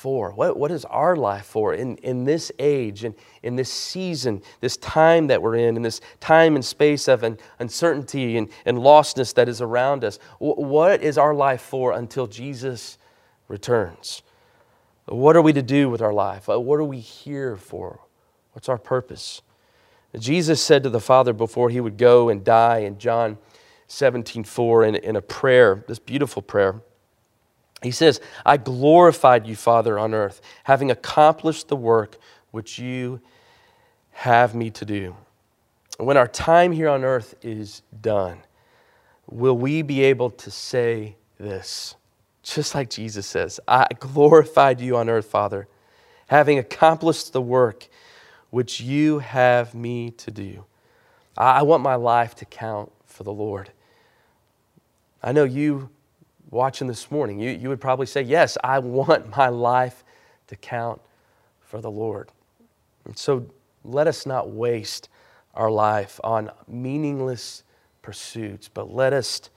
for? 0.05 0.31
What, 0.33 0.55
what 0.55 0.69
is 0.69 0.85
our 0.85 1.15
life 1.15 1.47
for 1.47 1.73
in, 1.73 1.97
in 1.97 2.25
this 2.25 2.51
age 2.59 3.05
and 3.05 3.15
in, 3.41 3.53
in 3.53 3.55
this 3.55 3.71
season, 3.73 4.43
this 4.61 4.77
time 4.77 5.25
that 5.27 5.41
we're 5.41 5.55
in, 5.55 5.77
in 5.77 5.81
this 5.81 5.99
time 6.19 6.53
and 6.53 6.63
space 6.63 7.07
of 7.07 7.23
an 7.23 7.39
uncertainty 7.57 8.37
and, 8.37 8.49
and 8.65 8.77
lostness 8.77 9.33
that 9.33 9.49
is 9.49 9.61
around 9.61 10.03
us? 10.03 10.19
What 10.37 11.01
is 11.01 11.17
our 11.17 11.33
life 11.33 11.61
for 11.61 11.93
until 11.93 12.27
Jesus 12.27 12.99
returns? 13.47 14.21
What 15.05 15.35
are 15.35 15.41
we 15.41 15.53
to 15.53 15.63
do 15.63 15.89
with 15.89 16.03
our 16.03 16.13
life? 16.13 16.49
What 16.49 16.79
are 16.79 16.83
we 16.83 16.99
here 16.99 17.55
for? 17.55 18.01
What's 18.51 18.69
our 18.69 18.77
purpose? 18.77 19.41
Jesus 20.19 20.61
said 20.61 20.83
to 20.83 20.89
the 20.89 20.99
Father 20.99 21.33
before 21.33 21.69
he 21.69 21.79
would 21.79 21.97
go 21.97 22.29
and 22.29 22.43
die 22.43 22.79
in 22.79 22.97
John 22.97 23.37
17 23.87 24.43
4 24.43 24.85
in, 24.85 24.95
in 24.95 25.15
a 25.15 25.21
prayer, 25.21 25.83
this 25.87 25.99
beautiful 25.99 26.41
prayer. 26.41 26.81
He 27.83 27.91
says, 27.91 28.19
I 28.45 28.57
glorified 28.57 29.45
you, 29.45 29.55
Father, 29.55 29.99
on 29.99 30.13
earth, 30.13 30.41
having 30.63 30.89
accomplished 30.89 31.67
the 31.67 31.75
work 31.75 32.17
which 32.51 32.79
you 32.79 33.21
have 34.11 34.55
me 34.55 34.69
to 34.71 34.85
do. 34.85 35.15
When 35.97 36.17
our 36.17 36.27
time 36.27 36.71
here 36.71 36.89
on 36.89 37.03
earth 37.03 37.35
is 37.41 37.81
done, 38.01 38.39
will 39.29 39.57
we 39.57 39.81
be 39.81 40.03
able 40.03 40.29
to 40.31 40.51
say 40.51 41.15
this? 41.37 41.95
Just 42.43 42.75
like 42.75 42.89
Jesus 42.89 43.25
says, 43.25 43.59
I 43.67 43.87
glorified 43.99 44.79
you 44.79 44.97
on 44.97 45.09
earth, 45.09 45.25
Father, 45.25 45.67
having 46.27 46.59
accomplished 46.59 47.33
the 47.33 47.41
work 47.41 47.87
which 48.55 48.79
you 48.79 49.19
have 49.19 49.75
me 49.75 50.09
to 50.09 50.31
do. 50.31 50.63
I 51.37 51.63
want 51.63 51.83
my 51.83 51.95
life 51.95 52.35
to 52.35 52.45
count 52.45 52.89
for 53.05 53.25
the 53.25 53.33
Lord. 53.33 53.69
I 55.21 55.33
know 55.33 55.43
you 55.43 55.89
watching 56.51 56.87
this 56.87 57.11
morning, 57.11 57.37
you, 57.37 57.49
you 57.49 57.67
would 57.67 57.81
probably 57.81 58.05
say, 58.05 58.21
Yes, 58.21 58.57
I 58.63 58.79
want 58.79 59.29
my 59.37 59.49
life 59.49 60.05
to 60.47 60.55
count 60.55 61.01
for 61.59 61.81
the 61.81 61.91
Lord. 61.91 62.31
And 63.03 63.17
so 63.17 63.45
let 63.83 64.07
us 64.07 64.25
not 64.25 64.49
waste 64.49 65.09
our 65.53 65.69
life 65.69 66.17
on 66.23 66.49
meaningless 66.65 67.65
pursuits, 68.01 68.69
but 68.69 68.89
let 68.89 69.11
us 69.11 69.49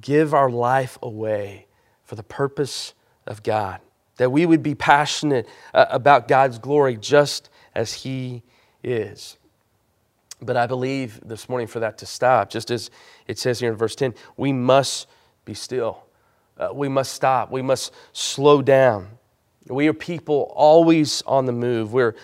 give 0.00 0.32
our 0.32 0.50
life 0.50 0.98
away 1.02 1.66
for 2.04 2.14
the 2.14 2.22
purpose 2.22 2.94
of 3.26 3.42
God. 3.42 3.80
That 4.18 4.30
we 4.30 4.46
would 4.46 4.62
be 4.62 4.76
passionate 4.76 5.48
uh, 5.74 5.86
about 5.90 6.28
God's 6.28 6.60
glory 6.60 6.96
just 6.96 7.50
as 7.76 7.92
He 7.92 8.42
is. 8.82 9.38
But 10.42 10.56
I 10.56 10.66
believe 10.66 11.20
this 11.24 11.48
morning 11.48 11.68
for 11.68 11.80
that 11.80 11.98
to 11.98 12.06
stop, 12.06 12.50
just 12.50 12.70
as 12.70 12.90
it 13.28 13.38
says 13.38 13.60
here 13.60 13.70
in 13.70 13.76
verse 13.76 13.94
10, 13.94 14.14
we 14.36 14.52
must 14.52 15.06
be 15.44 15.54
still 15.54 16.06
uh, 16.58 16.70
we 16.72 16.88
must 16.88 17.12
stop. 17.12 17.50
We 17.50 17.62
must 17.62 17.92
slow 18.12 18.62
down. 18.62 19.08
We 19.68 19.88
are 19.88 19.92
people 19.92 20.52
always 20.54 21.22
on 21.22 21.44
the 21.46 21.52
move. 21.52 21.92
We're 21.92 22.14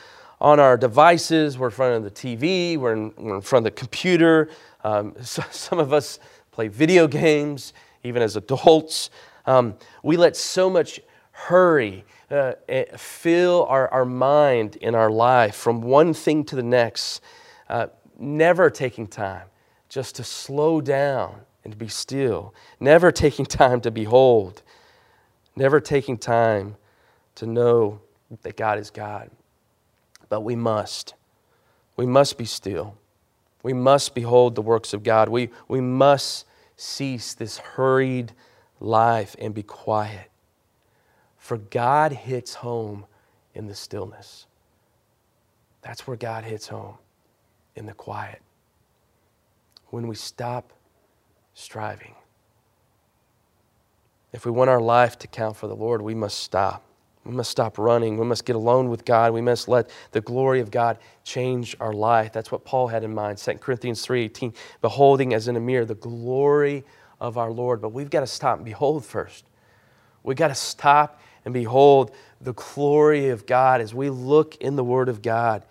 on 0.41 0.59
our 0.59 0.77
devices, 0.77 1.57
we're 1.57 1.69
in 1.69 1.73
front 1.73 1.95
of 1.95 2.03
the 2.03 2.11
TV, 2.11 2.77
we're 2.77 2.95
in, 2.95 3.13
we're 3.17 3.37
in 3.37 3.43
front 3.43 3.65
of 3.65 3.73
the 3.73 3.79
computer. 3.79 4.49
Um, 4.83 5.15
so, 5.23 5.43
some 5.51 5.79
of 5.79 5.93
us 5.93 6.19
play 6.51 6.69
video 6.69 7.07
games, 7.07 7.73
even 8.03 8.23
as 8.23 8.37
adults. 8.37 9.11
Um, 9.47 9.77
we 10.03 10.17
let 10.17 10.37
so 10.37 10.69
much 10.69 11.01
hurry 11.31 12.05
uh, 12.33 12.55
eh, 12.69 12.85
fill 12.97 13.67
our, 13.69 13.89
our 13.89 14.05
mind 14.05 14.77
in 14.77 14.95
our 14.95 15.11
life 15.11 15.55
from 15.55 15.83
one 15.83 16.15
thing 16.15 16.45
to 16.45 16.57
the 16.57 16.63
next, 16.63 17.21
uh, 17.69 17.89
never 18.19 18.71
taking 18.71 19.07
time 19.07 19.47
just 19.89 20.17
to 20.17 20.25
slow 20.25 20.81
down 20.81 21.43
and 21.63 21.73
to 21.73 21.77
be 21.77 21.89
still, 21.89 22.55
never 22.81 23.13
taking 23.13 23.45
time 23.63 23.81
to 23.83 23.91
behold, 23.91 24.63
never 25.55 25.79
taking 25.79 26.17
time 26.17 26.77
to 27.35 27.47
know 27.47 28.01
that 28.43 28.57
God 28.57 28.79
is 28.79 28.91
God. 28.91 29.31
But 30.29 30.41
we 30.41 30.57
must. 30.57 31.15
We 31.97 32.07
must 32.07 32.39
be 32.39 32.47
still. 32.47 32.97
We 33.63 33.75
must 33.75 34.15
behold 34.15 34.55
the 34.55 34.63
works 34.63 34.95
of 34.95 35.03
God. 35.03 35.29
We, 35.29 35.51
we 35.69 35.81
must 35.81 36.47
cease 36.77 37.35
this 37.35 37.59
hurried 37.59 38.33
life 38.81 39.37
and 39.39 39.55
be 39.55 39.63
quiet. 39.63 40.32
For 41.43 41.57
God 41.57 42.13
hits 42.13 42.55
home 42.55 43.05
in 43.53 43.67
the 43.67 43.75
stillness. 43.75 44.47
That's 45.81 46.07
where 46.07 46.17
God 46.17 46.45
hits 46.45 46.69
home, 46.69 46.95
in 47.75 47.85
the 47.85 47.95
quiet. 47.95 48.41
When 49.89 50.07
we 50.07 50.15
stop 50.15 50.73
striving. 51.53 52.15
If 54.33 54.47
we 54.47 54.53
want 54.53 54.71
our 54.71 54.81
life 54.81 55.19
to 55.19 55.27
count 55.27 55.57
for 55.57 55.67
the 55.67 55.75
Lord, 55.75 56.01
we 56.01 56.15
must 56.15 56.39
stop. 56.39 56.85
We 57.25 57.33
must 57.33 57.51
stop 57.51 57.77
running. 57.77 58.19
We 58.19 58.25
must 58.25 58.45
get 58.45 58.55
alone 58.55 58.89
with 58.89 59.05
God. 59.05 59.33
We 59.33 59.41
must 59.41 59.67
let 59.67 59.91
the 60.13 60.21
glory 60.21 60.61
of 60.61 60.71
God 60.71 60.99
change 61.25 61.75
our 61.81 61.93
life. 61.93 62.33
That's 62.33 62.53
what 62.53 62.65
Paul 62.65 62.87
had 62.87 63.03
in 63.03 63.13
mind. 63.13 63.39
2 63.39 63.55
Corinthians 63.61 64.07
3:18, 64.07 64.55
beholding 64.81 65.35
as 65.35 65.49
in 65.49 65.57
a 65.57 65.61
mirror 65.61 65.85
the 65.85 65.97
glory 65.97 66.85
of 67.21 67.37
our 67.37 67.51
Lord. 67.51 67.81
But 67.81 67.89
we've 67.89 68.11
got 68.11 68.21
to 68.21 68.29
stop 68.29 68.59
and 68.59 68.65
behold 68.65 69.05
first. 69.05 69.45
We've 70.23 70.37
got 70.37 70.49
to 70.49 70.55
stop 70.55 71.19
and 71.45 71.55
behold 71.55 72.13
the 72.41 72.55
glory 72.55 73.29
of 73.29 73.47
God 73.47 73.81
as 73.81 73.95
we 73.95 74.11
look 74.11 74.57
in 74.57 74.77
the 74.77 74.85
Word 74.85 75.09
of 75.09 75.23
God. 75.23 75.65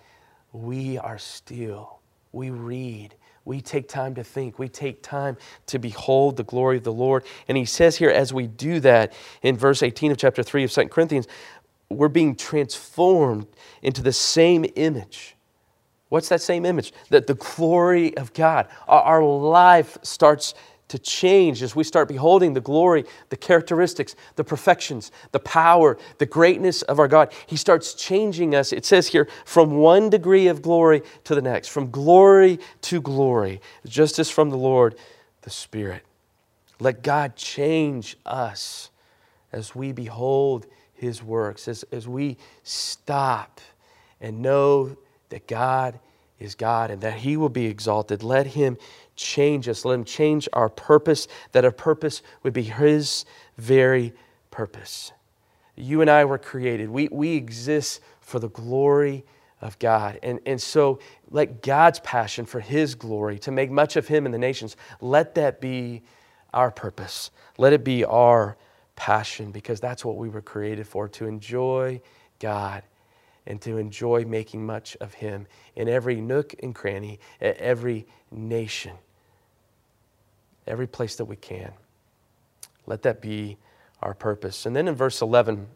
We 0.54 0.98
are 0.98 1.18
still. 1.18 2.00
We 2.32 2.50
read 2.50 3.16
we 3.44 3.60
take 3.62 3.88
time 3.88 4.16
to 4.16 4.24
think. 4.24 4.60
We 4.60 4.70
take 4.70 5.02
time 5.02 5.38
to 5.68 5.80
behold 5.80 6.38
the 6.38 6.44
glory 6.44 6.78
of 6.78 6.84
the 6.84 6.94
Lord. 6.94 7.24
And 7.48 7.58
he 7.58 7.66
says 7.66 7.98
here, 7.98 8.10
as 8.10 8.34
we 8.34 8.48
do 8.48 8.80
that, 8.82 9.14
in 9.42 9.58
verse 9.58 9.82
18 9.82 10.12
of 10.12 10.18
chapter 10.18 10.44
3 10.44 10.64
of 10.64 10.72
2 10.72 10.88
Corinthians, 10.90 11.28
we're 11.90 12.08
being 12.08 12.36
transformed 12.36 13.48
into 13.82 14.02
the 14.04 14.14
same 14.14 14.66
image. 14.76 15.36
What's 16.10 16.30
that 16.30 16.42
same 16.42 16.66
image? 16.66 16.94
That 17.10 17.28
the 17.28 17.34
glory 17.34 18.16
of 18.18 18.34
God. 18.34 18.68
Our 18.88 19.24
life 19.24 19.98
starts 20.04 20.54
to 20.92 21.00
change 21.00 21.64
as 21.64 21.74
we 21.74 21.86
start 21.86 22.10
beholding 22.10 22.54
the 22.54 22.60
glory, 22.60 23.06
the 23.30 23.38
characteristics, 23.38 24.14
the 24.36 24.44
perfections, 24.44 25.10
the 25.32 25.40
power, 25.40 25.98
the 26.18 26.26
greatness 26.26 26.82
of 26.82 27.00
our 27.00 27.08
God. 27.08 27.32
He 27.48 27.56
starts 27.56 27.94
changing 27.94 28.54
us, 28.54 28.74
it 28.74 28.86
says 28.86 29.08
here, 29.08 29.30
from 29.46 29.78
one 29.78 30.10
degree 30.10 30.48
of 30.48 30.62
glory 30.62 31.02
to 31.24 31.34
the 31.34 31.42
next, 31.42 31.70
from 31.70 31.92
glory 31.92 32.60
to 32.82 33.00
glory, 33.00 33.62
just 33.86 34.20
as 34.20 34.30
from 34.30 34.50
the 34.50 34.58
Lord, 34.58 34.96
the 35.44 35.50
Spirit. 35.50 36.04
Let 36.82 37.04
God 37.04 37.38
change 37.38 38.18
us 38.26 38.90
as 39.54 39.74
we 39.74 39.94
behold 39.94 40.68
His 40.94 41.24
works, 41.24 41.70
as, 41.70 41.86
as 41.94 42.06
we 42.06 42.36
stop 42.64 43.62
and 44.20 44.42
know 44.42 44.98
that 45.30 45.48
God 45.48 46.02
is 46.42 46.56
God 46.56 46.92
and 46.92 47.02
that 47.02 47.14
He 47.14 47.38
will 47.38 47.50
be 47.50 47.66
exalted. 47.66 48.24
Let 48.24 48.48
Him 48.48 48.78
change 49.16 49.70
us. 49.70 49.86
Let 49.86 49.94
Him 49.94 50.04
change 50.04 50.50
our 50.54 50.70
purpose, 50.70 51.28
that 51.52 51.64
our 51.64 51.72
purpose 51.72 52.22
would 52.44 52.54
be 52.54 52.64
His 52.64 53.26
very 53.58 54.14
purpose. 54.50 55.12
You 55.76 56.02
and 56.02 56.10
I 56.10 56.26
were 56.26 56.38
created, 56.38 56.90
we, 56.90 57.08
we 57.12 57.36
exist 57.36 58.02
for 58.20 58.40
the 58.40 58.50
glory 58.50 59.24
of 59.62 59.78
God. 59.80 60.20
And, 60.24 60.40
and 60.46 60.62
so 60.62 61.00
let 61.30 61.62
God's 61.62 62.00
passion 62.00 62.46
for 62.46 62.60
His 62.60 62.96
glory, 62.96 63.40
to 63.40 63.52
make 63.52 63.72
much 63.72 63.96
of 63.96 64.08
Him 64.08 64.26
in 64.26 64.32
the 64.32 64.38
nations, 64.38 64.76
let 65.00 65.36
that 65.36 65.62
be 65.62 66.02
our 66.54 66.72
purpose. 66.72 67.32
Let 67.58 67.74
it 67.74 67.84
be 67.84 68.04
our 68.04 68.58
passion 68.96 69.52
because 69.52 69.80
that's 69.80 70.04
what 70.04 70.18
we 70.18 70.30
were 70.30 70.42
created 70.42 70.88
for 70.88 71.08
to 71.10 71.26
enjoy 71.26 72.02
God 72.40 72.84
and 73.46 73.62
to 73.62 73.78
enjoy 73.78 74.24
making 74.26 74.66
much 74.66 74.96
of 75.02 75.16
Him 75.16 75.48
in 75.76 75.90
every 75.90 76.22
nook 76.22 76.54
and 76.62 76.76
cranny, 76.76 77.20
at 77.42 77.58
every 77.58 78.06
nation, 78.32 78.94
every 80.68 80.88
place 80.88 81.16
that 81.16 81.26
we 81.26 81.36
can. 81.36 81.74
Let 82.86 83.02
that 83.04 83.22
be 83.22 83.58
our 84.02 84.14
purpose. 84.14 84.66
And 84.66 84.76
then 84.76 84.88
in 84.88 84.96
verse 84.96 85.22
11, 85.22 85.68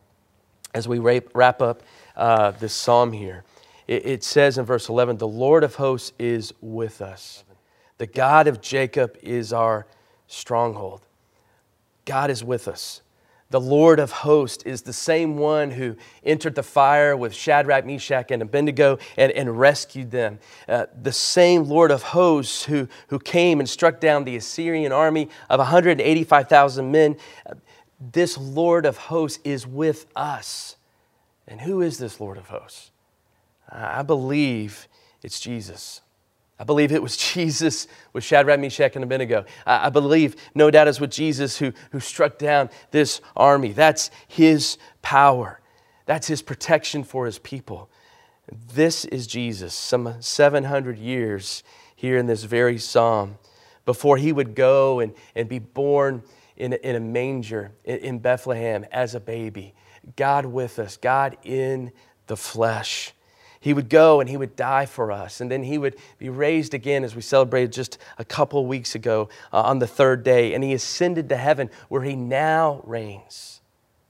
as 0.74 0.88
we 0.88 1.00
wrap 1.00 1.62
up 1.62 1.84
uh, 2.16 2.52
this 2.52 2.74
psalm 2.74 3.12
here, 3.14 3.44
it, 3.88 4.06
it 4.06 4.24
says 4.24 4.58
in 4.58 4.66
verse 4.66 4.90
11, 4.90 5.18
The 5.18 5.28
Lord 5.28 5.64
of 5.64 5.76
hosts 5.76 6.12
is 6.20 6.54
with 6.62 7.02
us. 7.02 7.44
The 7.98 8.08
God 8.08 8.48
of 8.48 8.62
Jacob 8.62 9.18
is 9.22 9.54
our 9.54 9.88
stronghold. 10.28 11.02
God 12.04 12.30
is 12.30 12.44
with 12.44 12.68
us. 12.68 13.02
The 13.56 13.62
Lord 13.62 14.02
of 14.02 14.12
hosts 14.12 14.66
is 14.66 14.82
the 14.82 14.92
same 14.92 15.38
one 15.38 15.72
who 15.72 15.96
entered 16.26 16.56
the 16.56 16.62
fire 16.62 17.16
with 17.16 17.34
Shadrach, 17.34 17.86
Meshach, 17.86 18.30
and 18.30 18.42
Abednego 18.42 19.00
and, 19.16 19.32
and 19.32 19.58
rescued 19.58 20.12
them. 20.12 20.40
Uh, 20.68 20.88
the 21.02 21.14
same 21.14 21.64
Lord 21.64 21.90
of 21.90 22.04
hosts 22.04 22.66
who, 22.66 22.90
who 23.08 23.18
came 23.18 23.62
and 23.62 23.70
struck 23.70 24.02
down 24.02 24.26
the 24.26 24.36
Assyrian 24.36 24.92
army 24.92 25.30
of 25.50 25.60
185,000 25.60 26.92
men. 26.92 27.16
Uh, 27.50 27.54
this 28.12 28.38
Lord 28.38 28.86
of 28.86 28.98
hosts 28.98 29.40
is 29.46 29.66
with 29.66 30.06
us. 30.18 30.76
And 31.48 31.62
who 31.62 31.82
is 31.82 31.98
this 31.98 32.20
Lord 32.20 32.38
of 32.38 32.50
hosts? 32.50 32.92
I 33.70 34.04
believe 34.04 34.90
it's 35.24 35.40
Jesus. 35.40 36.02
I 36.60 36.64
believe 36.64 36.92
it 36.92 37.02
was 37.02 37.18
Jesus 37.34 37.88
with 38.14 38.24
Shadrach, 38.24 38.60
Meshach, 38.60 38.96
and 38.96 39.04
Abednego. 39.04 39.46
I, 39.66 39.90
believe, 39.90 40.36
no 40.54 40.72
doubt, 40.72 40.88
it's 40.88 41.00
with 41.00 41.12
Jesus 41.12 41.58
who, 41.58 41.74
who 41.92 42.00
struck 42.00 42.38
down 42.38 42.70
this 42.92 43.22
army. 43.36 43.72
That's 43.72 44.12
his 44.28 44.78
power, 45.02 45.60
that's 46.06 46.28
his 46.28 46.42
protection 46.42 47.04
for 47.04 47.26
his 47.26 47.40
people. 47.40 47.90
This 48.74 49.06
is 49.06 49.26
Jesus, 49.26 49.74
some 49.74 50.22
700 50.22 51.00
years 51.00 51.64
here 51.96 52.18
in 52.18 52.28
this 52.28 52.44
very 52.44 52.78
psalm, 52.78 53.40
before 53.86 54.18
he 54.18 54.32
would 54.32 54.54
go 54.54 55.00
and, 55.00 55.14
and 55.36 55.50
be 55.50 55.58
born 55.58 56.22
in 56.58 56.74
in 56.74 56.96
a 56.96 57.00
manger 57.00 57.72
in, 57.84 57.98
in 57.98 58.20
Bethlehem 58.20 58.86
as 58.92 59.16
a 59.16 59.20
baby. 59.20 59.74
God 60.16 60.46
with 60.46 60.78
us, 60.78 60.98
God 60.98 61.38
in 61.44 61.92
the 62.28 62.38
flesh. 62.38 63.15
He 63.66 63.74
would 63.74 63.90
go 63.90 64.20
and 64.20 64.30
he 64.30 64.38
would 64.38 64.56
die 64.56 64.86
for 64.86 65.12
us. 65.12 65.42
And 65.42 65.50
then 65.50 65.64
he 65.64 65.80
would 65.80 65.96
be 66.20 66.30
raised 66.30 66.76
again, 66.76 67.04
as 67.04 67.16
we 67.16 67.24
celebrated 67.24 67.74
just 67.74 67.98
a 68.20 68.24
couple 68.24 68.64
weeks 68.68 68.94
ago 68.94 69.28
uh, 69.52 69.60
on 69.64 69.80
the 69.80 69.88
third 69.88 70.24
day. 70.24 70.54
And 70.54 70.64
he 70.64 70.72
ascended 70.72 71.30
to 71.30 71.36
heaven 71.36 71.72
where 71.90 72.04
he 72.04 72.16
now 72.16 72.82
reigns 72.84 73.62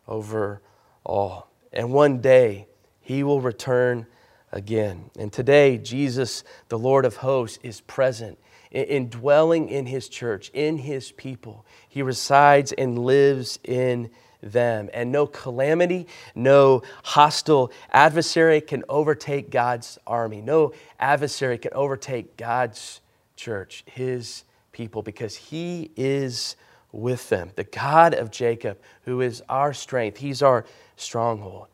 over 0.10 0.62
all. 1.06 1.48
And 1.72 1.94
one 1.94 2.20
day 2.20 2.68
he 3.00 3.24
will 3.24 3.40
return 3.40 4.08
again. 4.52 5.10
And 5.18 5.32
today, 5.32 5.78
Jesus, 5.78 6.44
the 6.68 6.78
Lord 6.78 7.06
of 7.06 7.16
hosts, 7.16 7.58
is 7.64 7.80
present, 7.80 8.38
indwelling 8.72 9.70
in 9.70 9.86
his 9.86 10.10
church, 10.10 10.52
in 10.54 10.80
his 10.80 11.14
people. 11.14 11.66
He 11.88 12.02
resides 12.02 12.74
and 12.74 13.00
lives 13.00 13.58
in 13.64 14.10
them. 14.46 14.90
And 14.94 15.12
no 15.12 15.28
calamity, 15.28 16.08
no 16.36 16.84
hostile 17.04 17.72
adversary 17.92 18.62
can 18.62 18.84
overtake 18.88 19.50
God's 19.50 19.98
army. 20.08 20.42
No 20.42 20.74
adversary 21.00 21.58
can 21.58 21.74
overtake 21.74 22.38
God's 22.38 23.02
church, 23.36 23.84
his 23.88 24.44
people, 24.72 25.02
because 25.02 25.36
he 25.36 25.92
is 25.98 26.56
with 26.92 27.28
them. 27.30 27.52
The 27.56 27.66
God 27.66 28.14
of 28.14 28.32
Jacob, 28.32 28.78
who 29.04 29.22
is 29.22 29.44
our 29.50 29.74
strength, 29.74 30.18
he's 30.20 30.42
our 30.42 30.66
stronghold. 30.96 31.68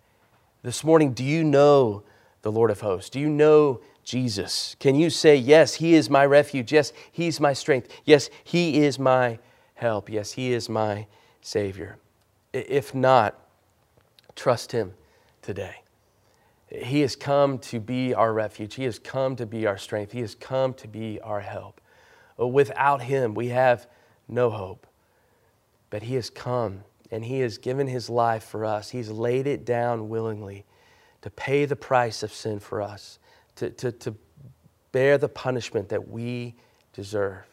This 0.63 0.83
morning, 0.83 1.13
do 1.13 1.23
you 1.23 1.43
know 1.43 2.03
the 2.41 2.51
Lord 2.51 2.71
of 2.71 2.81
hosts? 2.81 3.09
Do 3.09 3.19
you 3.19 3.29
know 3.29 3.81
Jesus? 4.03 4.75
Can 4.79 4.95
you 4.95 5.09
say, 5.09 5.35
Yes, 5.35 5.75
He 5.75 5.95
is 5.95 6.09
my 6.09 6.25
refuge. 6.25 6.71
Yes, 6.71 6.93
He's 7.11 7.39
my 7.39 7.53
strength. 7.53 7.89
Yes, 8.05 8.29
He 8.43 8.83
is 8.83 8.99
my 8.99 9.39
help. 9.75 10.09
Yes, 10.09 10.33
He 10.33 10.53
is 10.53 10.69
my 10.69 11.07
Savior. 11.41 11.97
If 12.53 12.93
not, 12.93 13.39
trust 14.35 14.71
Him 14.71 14.93
today. 15.41 15.81
He 16.67 17.01
has 17.01 17.15
come 17.15 17.59
to 17.59 17.79
be 17.79 18.13
our 18.13 18.33
refuge. 18.33 18.75
He 18.75 18.85
has 18.85 18.97
come 18.97 19.35
to 19.35 19.45
be 19.45 19.65
our 19.65 19.77
strength. 19.77 20.11
He 20.13 20.21
has 20.21 20.35
come 20.35 20.73
to 20.75 20.87
be 20.87 21.19
our 21.21 21.41
help. 21.41 21.81
Uh, 22.39 22.47
without 22.47 23.01
Him, 23.01 23.33
we 23.33 23.49
have 23.49 23.87
no 24.27 24.49
hope. 24.49 24.87
But 25.89 26.03
He 26.03 26.15
has 26.15 26.29
come 26.29 26.83
and 27.11 27.25
He 27.25 27.39
has 27.41 27.57
given 27.57 27.87
His 27.87 28.09
life 28.09 28.43
for 28.43 28.65
us. 28.65 28.89
He's 28.89 29.09
laid 29.09 29.47
it 29.47 29.65
down 29.65 30.07
willingly 30.07 30.65
to 31.21 31.29
pay 31.29 31.65
the 31.65 31.75
price 31.75 32.23
of 32.23 32.33
sin 32.33 32.59
for 32.59 32.81
us, 32.81 33.19
to, 33.55 33.69
to, 33.69 33.91
to 33.91 34.15
bear 34.91 35.17
the 35.17 35.29
punishment 35.29 35.89
that 35.89 36.07
we 36.07 36.55
deserve. 36.93 37.43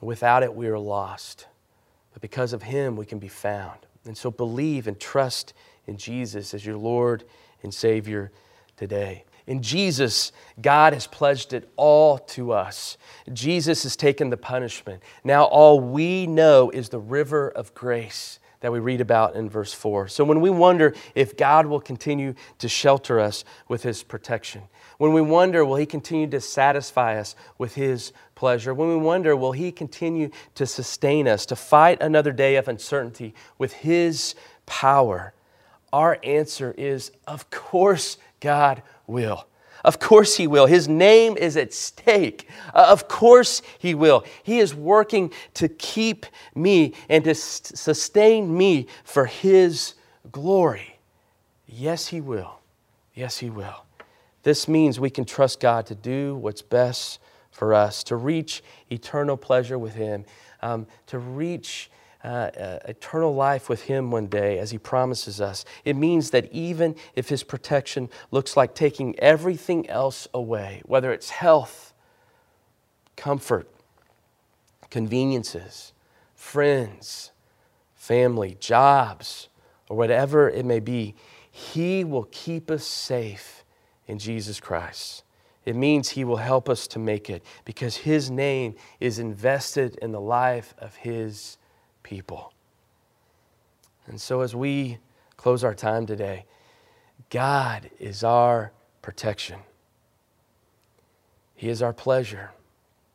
Without 0.00 0.42
it, 0.42 0.54
we 0.54 0.68
are 0.68 0.78
lost. 0.78 1.46
But 2.16 2.22
because 2.22 2.54
of 2.54 2.62
Him, 2.62 2.96
we 2.96 3.04
can 3.04 3.18
be 3.18 3.28
found. 3.28 3.78
And 4.06 4.16
so 4.16 4.30
believe 4.30 4.86
and 4.86 4.98
trust 4.98 5.52
in 5.86 5.98
Jesus 5.98 6.54
as 6.54 6.64
your 6.64 6.78
Lord 6.78 7.24
and 7.62 7.74
Savior 7.74 8.32
today. 8.78 9.24
In 9.46 9.60
Jesus, 9.60 10.32
God 10.58 10.94
has 10.94 11.06
pledged 11.06 11.52
it 11.52 11.70
all 11.76 12.16
to 12.20 12.52
us. 12.52 12.96
Jesus 13.34 13.82
has 13.82 13.96
taken 13.96 14.30
the 14.30 14.38
punishment. 14.38 15.02
Now, 15.24 15.44
all 15.44 15.78
we 15.78 16.26
know 16.26 16.70
is 16.70 16.88
the 16.88 16.98
river 16.98 17.50
of 17.50 17.74
grace 17.74 18.38
that 18.66 18.72
we 18.72 18.80
read 18.80 19.00
about 19.00 19.36
in 19.36 19.48
verse 19.48 19.72
4. 19.72 20.08
So, 20.08 20.24
when 20.24 20.40
we 20.40 20.50
wonder 20.50 20.92
if 21.14 21.36
God 21.36 21.66
will 21.66 21.78
continue 21.78 22.34
to 22.58 22.68
shelter 22.68 23.20
us 23.20 23.44
with 23.68 23.84
His 23.84 24.02
protection, 24.02 24.62
when 24.98 25.12
we 25.12 25.20
wonder, 25.20 25.64
will 25.64 25.76
He 25.76 25.86
continue 25.86 26.26
to 26.26 26.40
satisfy 26.40 27.16
us 27.16 27.36
with 27.58 27.76
His 27.76 28.12
pleasure? 28.34 28.74
When 28.74 28.88
we 28.88 28.96
wonder, 28.96 29.36
will 29.36 29.52
He 29.52 29.70
continue 29.70 30.30
to 30.56 30.66
sustain 30.66 31.28
us, 31.28 31.46
to 31.46 31.54
fight 31.54 32.02
another 32.02 32.32
day 32.32 32.56
of 32.56 32.66
uncertainty 32.66 33.36
with 33.56 33.72
His 33.72 34.34
power? 34.66 35.32
Our 35.92 36.18
answer 36.24 36.74
is, 36.76 37.12
of 37.24 37.48
course, 37.50 38.18
God 38.40 38.82
will. 39.06 39.46
Of 39.86 40.00
course, 40.00 40.36
He 40.36 40.48
will. 40.48 40.66
His 40.66 40.88
name 40.88 41.36
is 41.36 41.56
at 41.56 41.72
stake. 41.72 42.48
Uh, 42.74 42.88
of 42.88 43.06
course, 43.06 43.62
He 43.78 43.94
will. 43.94 44.24
He 44.42 44.58
is 44.58 44.74
working 44.74 45.32
to 45.54 45.68
keep 45.68 46.26
me 46.56 46.92
and 47.08 47.22
to 47.22 47.36
sustain 47.36 48.54
me 48.58 48.88
for 49.04 49.26
His 49.26 49.94
glory. 50.32 50.98
Yes, 51.68 52.08
He 52.08 52.20
will. 52.20 52.58
Yes, 53.14 53.38
He 53.38 53.48
will. 53.48 53.84
This 54.42 54.66
means 54.66 54.98
we 54.98 55.08
can 55.08 55.24
trust 55.24 55.60
God 55.60 55.86
to 55.86 55.94
do 55.94 56.34
what's 56.34 56.62
best 56.62 57.20
for 57.52 57.72
us, 57.72 58.02
to 58.04 58.16
reach 58.16 58.64
eternal 58.90 59.36
pleasure 59.36 59.78
with 59.78 59.94
Him, 59.94 60.24
um, 60.62 60.88
to 61.06 61.20
reach 61.20 61.90
uh, 62.26 62.78
eternal 62.86 63.34
life 63.34 63.68
with 63.68 63.82
Him 63.82 64.10
one 64.10 64.26
day 64.26 64.58
as 64.58 64.72
He 64.72 64.78
promises 64.78 65.40
us. 65.40 65.64
It 65.84 65.94
means 65.96 66.30
that 66.30 66.52
even 66.52 66.96
if 67.14 67.28
His 67.28 67.44
protection 67.44 68.10
looks 68.30 68.56
like 68.56 68.74
taking 68.74 69.18
everything 69.20 69.88
else 69.88 70.26
away, 70.34 70.82
whether 70.84 71.12
it's 71.12 71.30
health, 71.30 71.94
comfort, 73.16 73.70
conveniences, 74.90 75.92
friends, 76.34 77.30
family, 77.94 78.56
jobs, 78.58 79.48
or 79.88 79.96
whatever 79.96 80.50
it 80.50 80.64
may 80.64 80.80
be, 80.80 81.14
He 81.50 82.02
will 82.02 82.28
keep 82.32 82.70
us 82.72 82.84
safe 82.84 83.64
in 84.08 84.18
Jesus 84.18 84.58
Christ. 84.58 85.22
It 85.64 85.76
means 85.76 86.10
He 86.10 86.24
will 86.24 86.36
help 86.36 86.68
us 86.68 86.88
to 86.88 86.98
make 86.98 87.30
it 87.30 87.44
because 87.64 87.98
His 87.98 88.32
name 88.32 88.74
is 88.98 89.20
invested 89.20 89.96
in 90.02 90.10
the 90.10 90.20
life 90.20 90.74
of 90.78 90.96
His 90.96 91.58
people. 92.06 92.52
And 94.06 94.20
so, 94.20 94.40
as 94.40 94.54
we 94.54 94.98
close 95.36 95.64
our 95.64 95.74
time 95.74 96.06
today, 96.06 96.44
God 97.30 97.90
is 97.98 98.22
our 98.22 98.70
protection. 99.02 99.58
He 101.56 101.68
is 101.68 101.82
our 101.82 101.92
pleasure. 101.92 102.52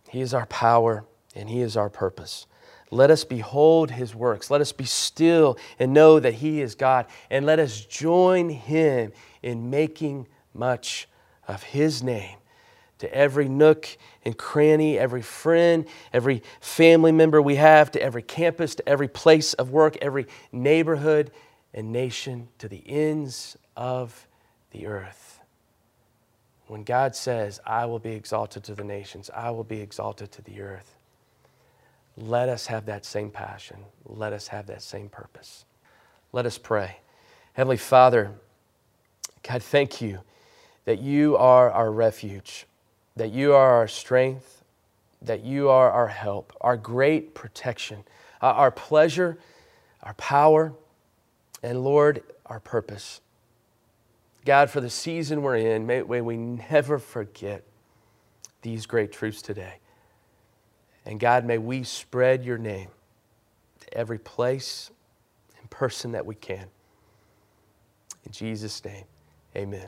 He 0.09 0.19
is 0.19 0.33
our 0.33 0.45
power, 0.47 1.05
and 1.33 1.49
He 1.49 1.61
is 1.61 1.77
our 1.77 1.89
purpose. 1.89 2.47
Let 2.89 3.09
us 3.09 3.23
behold 3.23 3.91
His 3.91 4.13
works. 4.13 4.51
Let 4.51 4.59
us 4.59 4.73
be 4.73 4.83
still 4.83 5.57
and 5.79 5.93
know 5.93 6.19
that 6.19 6.33
He 6.33 6.59
is 6.59 6.75
God. 6.75 7.05
And 7.29 7.45
let 7.45 7.59
us 7.59 7.85
join 7.85 8.49
Him 8.49 9.13
in 9.41 9.69
making 9.69 10.27
much 10.53 11.07
of 11.47 11.63
His 11.63 12.03
name 12.03 12.40
to 13.01 13.13
every 13.13 13.49
nook 13.49 13.87
and 14.23 14.37
cranny, 14.37 14.97
every 14.97 15.21
friend, 15.21 15.85
every 16.13 16.43
family 16.59 17.11
member 17.11 17.41
we 17.41 17.55
have, 17.55 17.91
to 17.91 18.01
every 18.01 18.21
campus, 18.21 18.75
to 18.75 18.87
every 18.87 19.07
place 19.07 19.53
of 19.55 19.71
work, 19.71 19.97
every 20.01 20.27
neighborhood 20.51 21.31
and 21.73 21.91
nation, 21.91 22.47
to 22.59 22.67
the 22.67 22.83
ends 22.87 23.57
of 23.75 24.27
the 24.71 24.87
earth. 24.87 25.39
When 26.67 26.83
God 26.83 27.15
says, 27.15 27.59
I 27.65 27.85
will 27.85 27.99
be 27.99 28.11
exalted 28.11 28.63
to 28.65 28.75
the 28.75 28.83
nations, 28.83 29.29
I 29.35 29.49
will 29.51 29.63
be 29.63 29.81
exalted 29.81 30.31
to 30.33 30.41
the 30.41 30.61
earth, 30.61 30.95
let 32.15 32.49
us 32.49 32.67
have 32.67 32.85
that 32.85 33.05
same 33.05 33.29
passion. 33.29 33.77
Let 34.05 34.33
us 34.33 34.47
have 34.49 34.67
that 34.67 34.81
same 34.81 35.09
purpose. 35.09 35.65
Let 36.31 36.45
us 36.45 36.57
pray. 36.57 36.97
Heavenly 37.53 37.77
Father, 37.77 38.31
God, 39.43 39.63
thank 39.63 40.01
you 40.01 40.19
that 40.85 40.99
you 40.99 41.35
are 41.37 41.71
our 41.71 41.91
refuge 41.91 42.67
that 43.15 43.31
you 43.31 43.53
are 43.53 43.71
our 43.75 43.87
strength, 43.87 44.63
that 45.21 45.43
you 45.43 45.69
are 45.69 45.91
our 45.91 46.07
help, 46.07 46.55
our 46.61 46.77
great 46.77 47.35
protection, 47.35 48.03
uh, 48.41 48.47
our 48.47 48.71
pleasure, 48.71 49.37
our 50.03 50.13
power, 50.15 50.73
and 51.61 51.83
Lord, 51.83 52.23
our 52.45 52.59
purpose. 52.59 53.21
God, 54.45 54.69
for 54.69 54.81
the 54.81 54.89
season 54.89 55.41
we're 55.41 55.57
in, 55.57 55.85
may, 55.85 56.01
may 56.01 56.21
we 56.21 56.37
never 56.37 56.97
forget 56.97 57.63
these 58.61 58.85
great 58.85 59.11
truths 59.11 59.41
today. 59.41 59.75
And 61.05 61.19
God, 61.19 61.45
may 61.45 61.57
we 61.57 61.83
spread 61.83 62.43
your 62.43 62.57
name 62.57 62.89
to 63.81 63.93
every 63.93 64.19
place 64.19 64.91
and 65.59 65.69
person 65.69 66.11
that 66.13 66.25
we 66.25 66.35
can. 66.35 66.67
In 68.25 68.31
Jesus' 68.31 68.83
name, 68.83 69.05
amen. 69.55 69.87